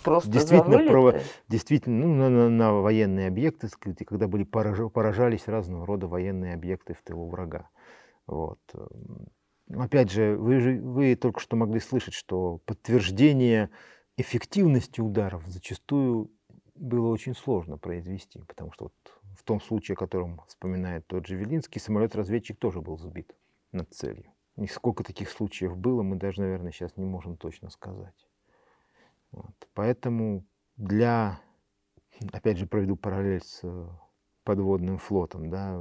[0.02, 1.20] Просто действительно, за прово...
[1.48, 3.68] действительно ну, на, на, на военные объекты,
[4.04, 4.90] когда были пораж...
[4.92, 7.68] поражались разного рода военные объекты в тылу врага.
[8.26, 8.58] Вот.
[9.72, 13.70] Опять же, вы, же, вы только что могли слышать, что подтверждение
[14.16, 16.30] эффективности ударов зачастую
[16.76, 18.94] было очень сложно произвести, потому что вот
[19.36, 23.34] в том случае, о котором вспоминает тот же Велинский, самолет-разведчик тоже был сбит
[23.72, 24.32] над целью.
[24.56, 28.26] И сколько таких случаев было, мы даже, наверное, сейчас не можем точно сказать.
[29.30, 29.54] Вот.
[29.74, 30.44] Поэтому
[30.76, 31.40] для,
[32.32, 33.88] опять же, проведу параллель с э,
[34.44, 35.78] подводным флотом, да,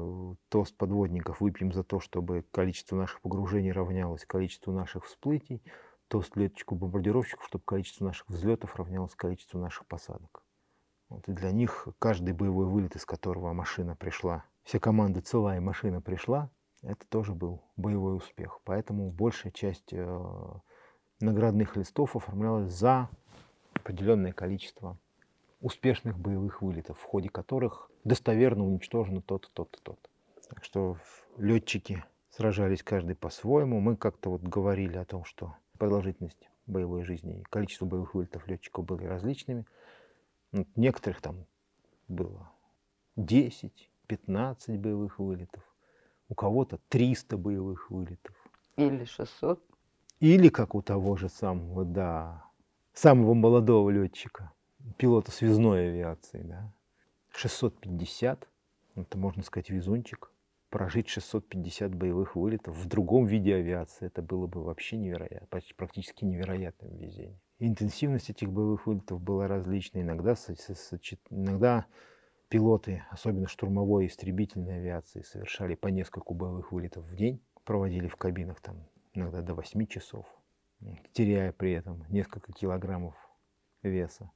[0.49, 5.63] тост подводников выпьем за то, чтобы количество наших погружений равнялось количеству наших всплытий,
[6.09, 10.43] тост летчику-бомбардировщику, чтобы количество наших взлетов равнялось количеству наших посадок.
[11.09, 16.01] Вот, и для них каждый боевой вылет, из которого машина пришла, вся команда целая, машина
[16.01, 16.49] пришла,
[16.81, 18.59] это тоже был боевой успех.
[18.63, 20.53] Поэтому большая часть э,
[21.19, 23.09] наградных листов оформлялась за
[23.73, 24.97] определенное количество
[25.61, 30.09] успешных боевых вылетов, в ходе которых достоверно уничтожено то-то, то-то, то-то.
[30.49, 30.97] Так что
[31.37, 33.79] летчики сражались каждый по-своему.
[33.79, 38.85] Мы как-то вот говорили о том, что продолжительность боевой жизни и количество боевых вылетов летчиков
[38.85, 39.65] были различными.
[40.55, 41.45] Ну, некоторых там
[42.07, 42.49] было
[43.17, 45.63] 10, 15 боевых вылетов,
[46.29, 48.33] у кого-то 300 боевых вылетов.
[48.77, 49.61] Или 600.
[50.21, 52.45] Или как у того же самого, да,
[52.93, 54.53] самого молодого летчика,
[54.95, 56.71] пилота связной авиации, да,
[57.33, 58.47] 650,
[58.95, 60.31] это можно сказать везунчик,
[60.69, 66.95] прожить 650 боевых вылетов в другом виде авиации, это было бы вообще невероятно, практически невероятным
[66.95, 67.41] везением.
[67.59, 70.01] Интенсивность этих боевых вылетов была различной.
[70.01, 70.35] Иногда,
[71.29, 71.85] иногда
[72.49, 78.15] пилоты, особенно штурмовой и истребительной авиации, совершали по нескольку боевых вылетов в день, проводили в
[78.15, 80.25] кабинах там иногда до 8 часов
[81.13, 83.15] теряя при этом несколько килограммов
[83.81, 84.31] веса.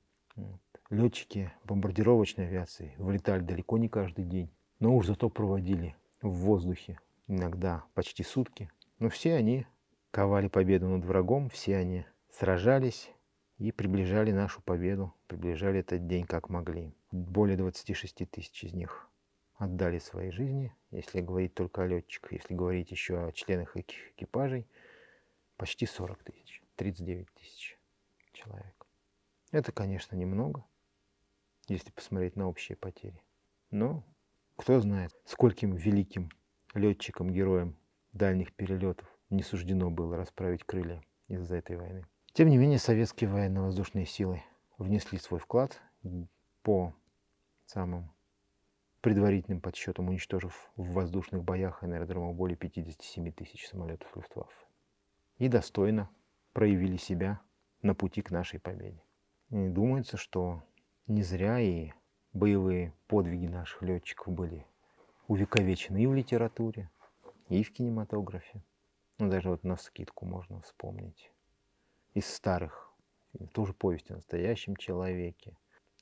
[0.89, 4.49] Летчики бомбардировочной авиации вылетали далеко не каждый день,
[4.79, 8.71] но уж зато проводили в воздухе иногда почти сутки.
[8.97, 9.65] Но все они
[10.11, 12.05] ковали победу над врагом, все они
[12.39, 13.11] сражались
[13.57, 16.93] и приближали нашу победу, приближали этот день как могли.
[17.11, 19.09] Более 26 тысяч из них
[19.57, 24.65] отдали свои жизни, если говорить только о летчиках, если говорить еще о членах экипажей–
[25.59, 27.77] почти 40 тысяч, 39 тысяч
[28.31, 28.87] человек.
[29.51, 30.65] Это, конечно, немного,
[31.67, 33.21] если посмотреть на общие потери.
[33.69, 34.05] Но
[34.55, 36.31] кто знает, скольким великим
[36.73, 37.75] летчикам, героям
[38.13, 42.05] дальних перелетов не суждено было расправить крылья из-за этой войны.
[42.33, 44.43] Тем не менее, советские военно-воздушные силы
[44.77, 45.81] внесли свой вклад
[46.63, 46.93] по
[47.65, 48.11] самым
[49.01, 54.67] предварительным подсчетам, уничтожив в воздушных боях и на аэродромах более 57 тысяч самолетов Люфтваффе
[55.37, 56.09] и достойно
[56.53, 57.39] проявили себя
[57.81, 59.01] на пути к нашей победе.
[59.49, 60.63] И думается, что
[61.07, 61.91] не зря и
[62.33, 64.65] боевые подвиги наших летчиков были
[65.27, 66.91] увековечены и в литературе,
[67.47, 68.61] и в кинематографе.
[69.17, 71.31] Ну, даже вот на скидку можно вспомнить
[72.13, 72.91] из старых,
[73.53, 75.55] тоже повесть о настоящем человеке,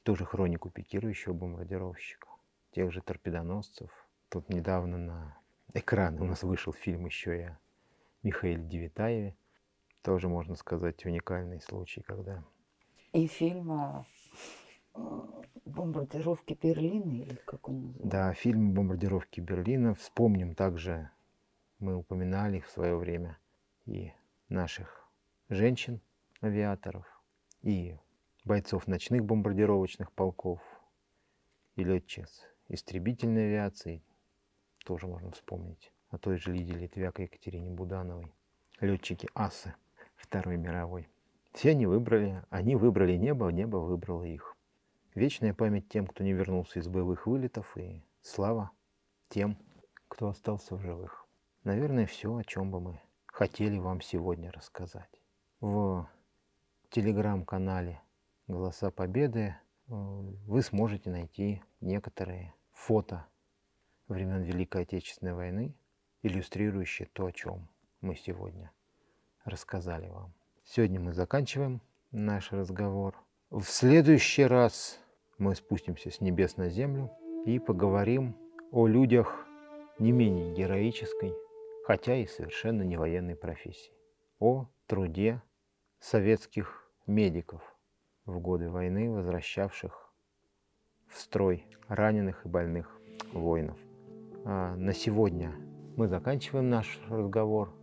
[0.03, 2.27] тоже хронику пикирующего бомбардировщика,
[2.71, 3.91] тех же торпедоносцев.
[4.29, 5.37] Тут недавно на
[5.73, 7.49] экран у нас вышел фильм еще и
[8.23, 9.35] Михаиле Девитаеве.
[10.01, 12.43] Тоже, можно сказать, уникальный случай, когда...
[13.13, 14.05] И фильм о
[15.65, 18.09] бомбардировке Берлина, или как он называется?
[18.09, 19.93] Да, фильм «Бомбардировки Берлина».
[19.95, 21.09] Вспомним также,
[21.79, 23.37] мы упоминали в свое время
[23.85, 24.13] и
[24.49, 25.06] наших
[25.49, 27.05] женщин-авиаторов,
[27.61, 27.97] и
[28.43, 30.61] бойцов ночных бомбардировочных полков,
[31.75, 34.03] и летчиц истребительной авиации,
[34.85, 38.33] тоже можно вспомнить о той же Лидии Литвяк Екатерине Будановой,
[38.79, 39.73] летчики асы
[40.15, 41.07] Второй мировой.
[41.53, 44.55] Все они выбрали, они выбрали небо, небо выбрало их.
[45.15, 48.71] Вечная память тем, кто не вернулся из боевых вылетов, и слава
[49.29, 49.57] тем,
[50.07, 51.25] кто остался в живых.
[51.63, 55.16] Наверное, все, о чем бы мы хотели вам сегодня рассказать.
[55.59, 56.07] В
[56.91, 57.99] телеграм-канале
[58.47, 59.55] «Голоса Победы»
[59.87, 63.25] э, вы сможете найти некоторые фото
[64.07, 65.73] времен Великой Отечественной войны,
[66.21, 67.67] иллюстрирующие то, о чем
[68.01, 68.71] мы сегодня
[69.45, 70.31] рассказали вам.
[70.63, 71.81] Сегодня мы заканчиваем
[72.11, 73.15] наш разговор.
[73.49, 74.99] В следующий раз
[75.39, 77.11] мы спустимся с небес на землю
[77.47, 78.37] и поговорим
[78.71, 79.47] о людях
[79.97, 81.33] не менее героической,
[81.83, 83.91] хотя и совершенно не военной профессии,
[84.37, 85.41] о труде
[85.99, 87.61] советских медиков
[88.25, 90.13] в годы войны, возвращавших
[91.07, 92.99] в строй раненых и больных
[93.33, 93.77] воинов.
[94.45, 95.53] А на сегодня
[95.95, 97.73] мы заканчиваем наш разговор.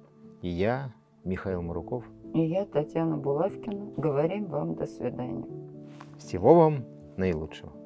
[0.43, 0.93] И я,
[1.25, 2.05] Михаил Маруков.
[2.35, 5.47] И я, Татьяна Булавкина, говорим вам до свидания.
[6.19, 6.85] Всего вам
[7.17, 7.84] наилучшего.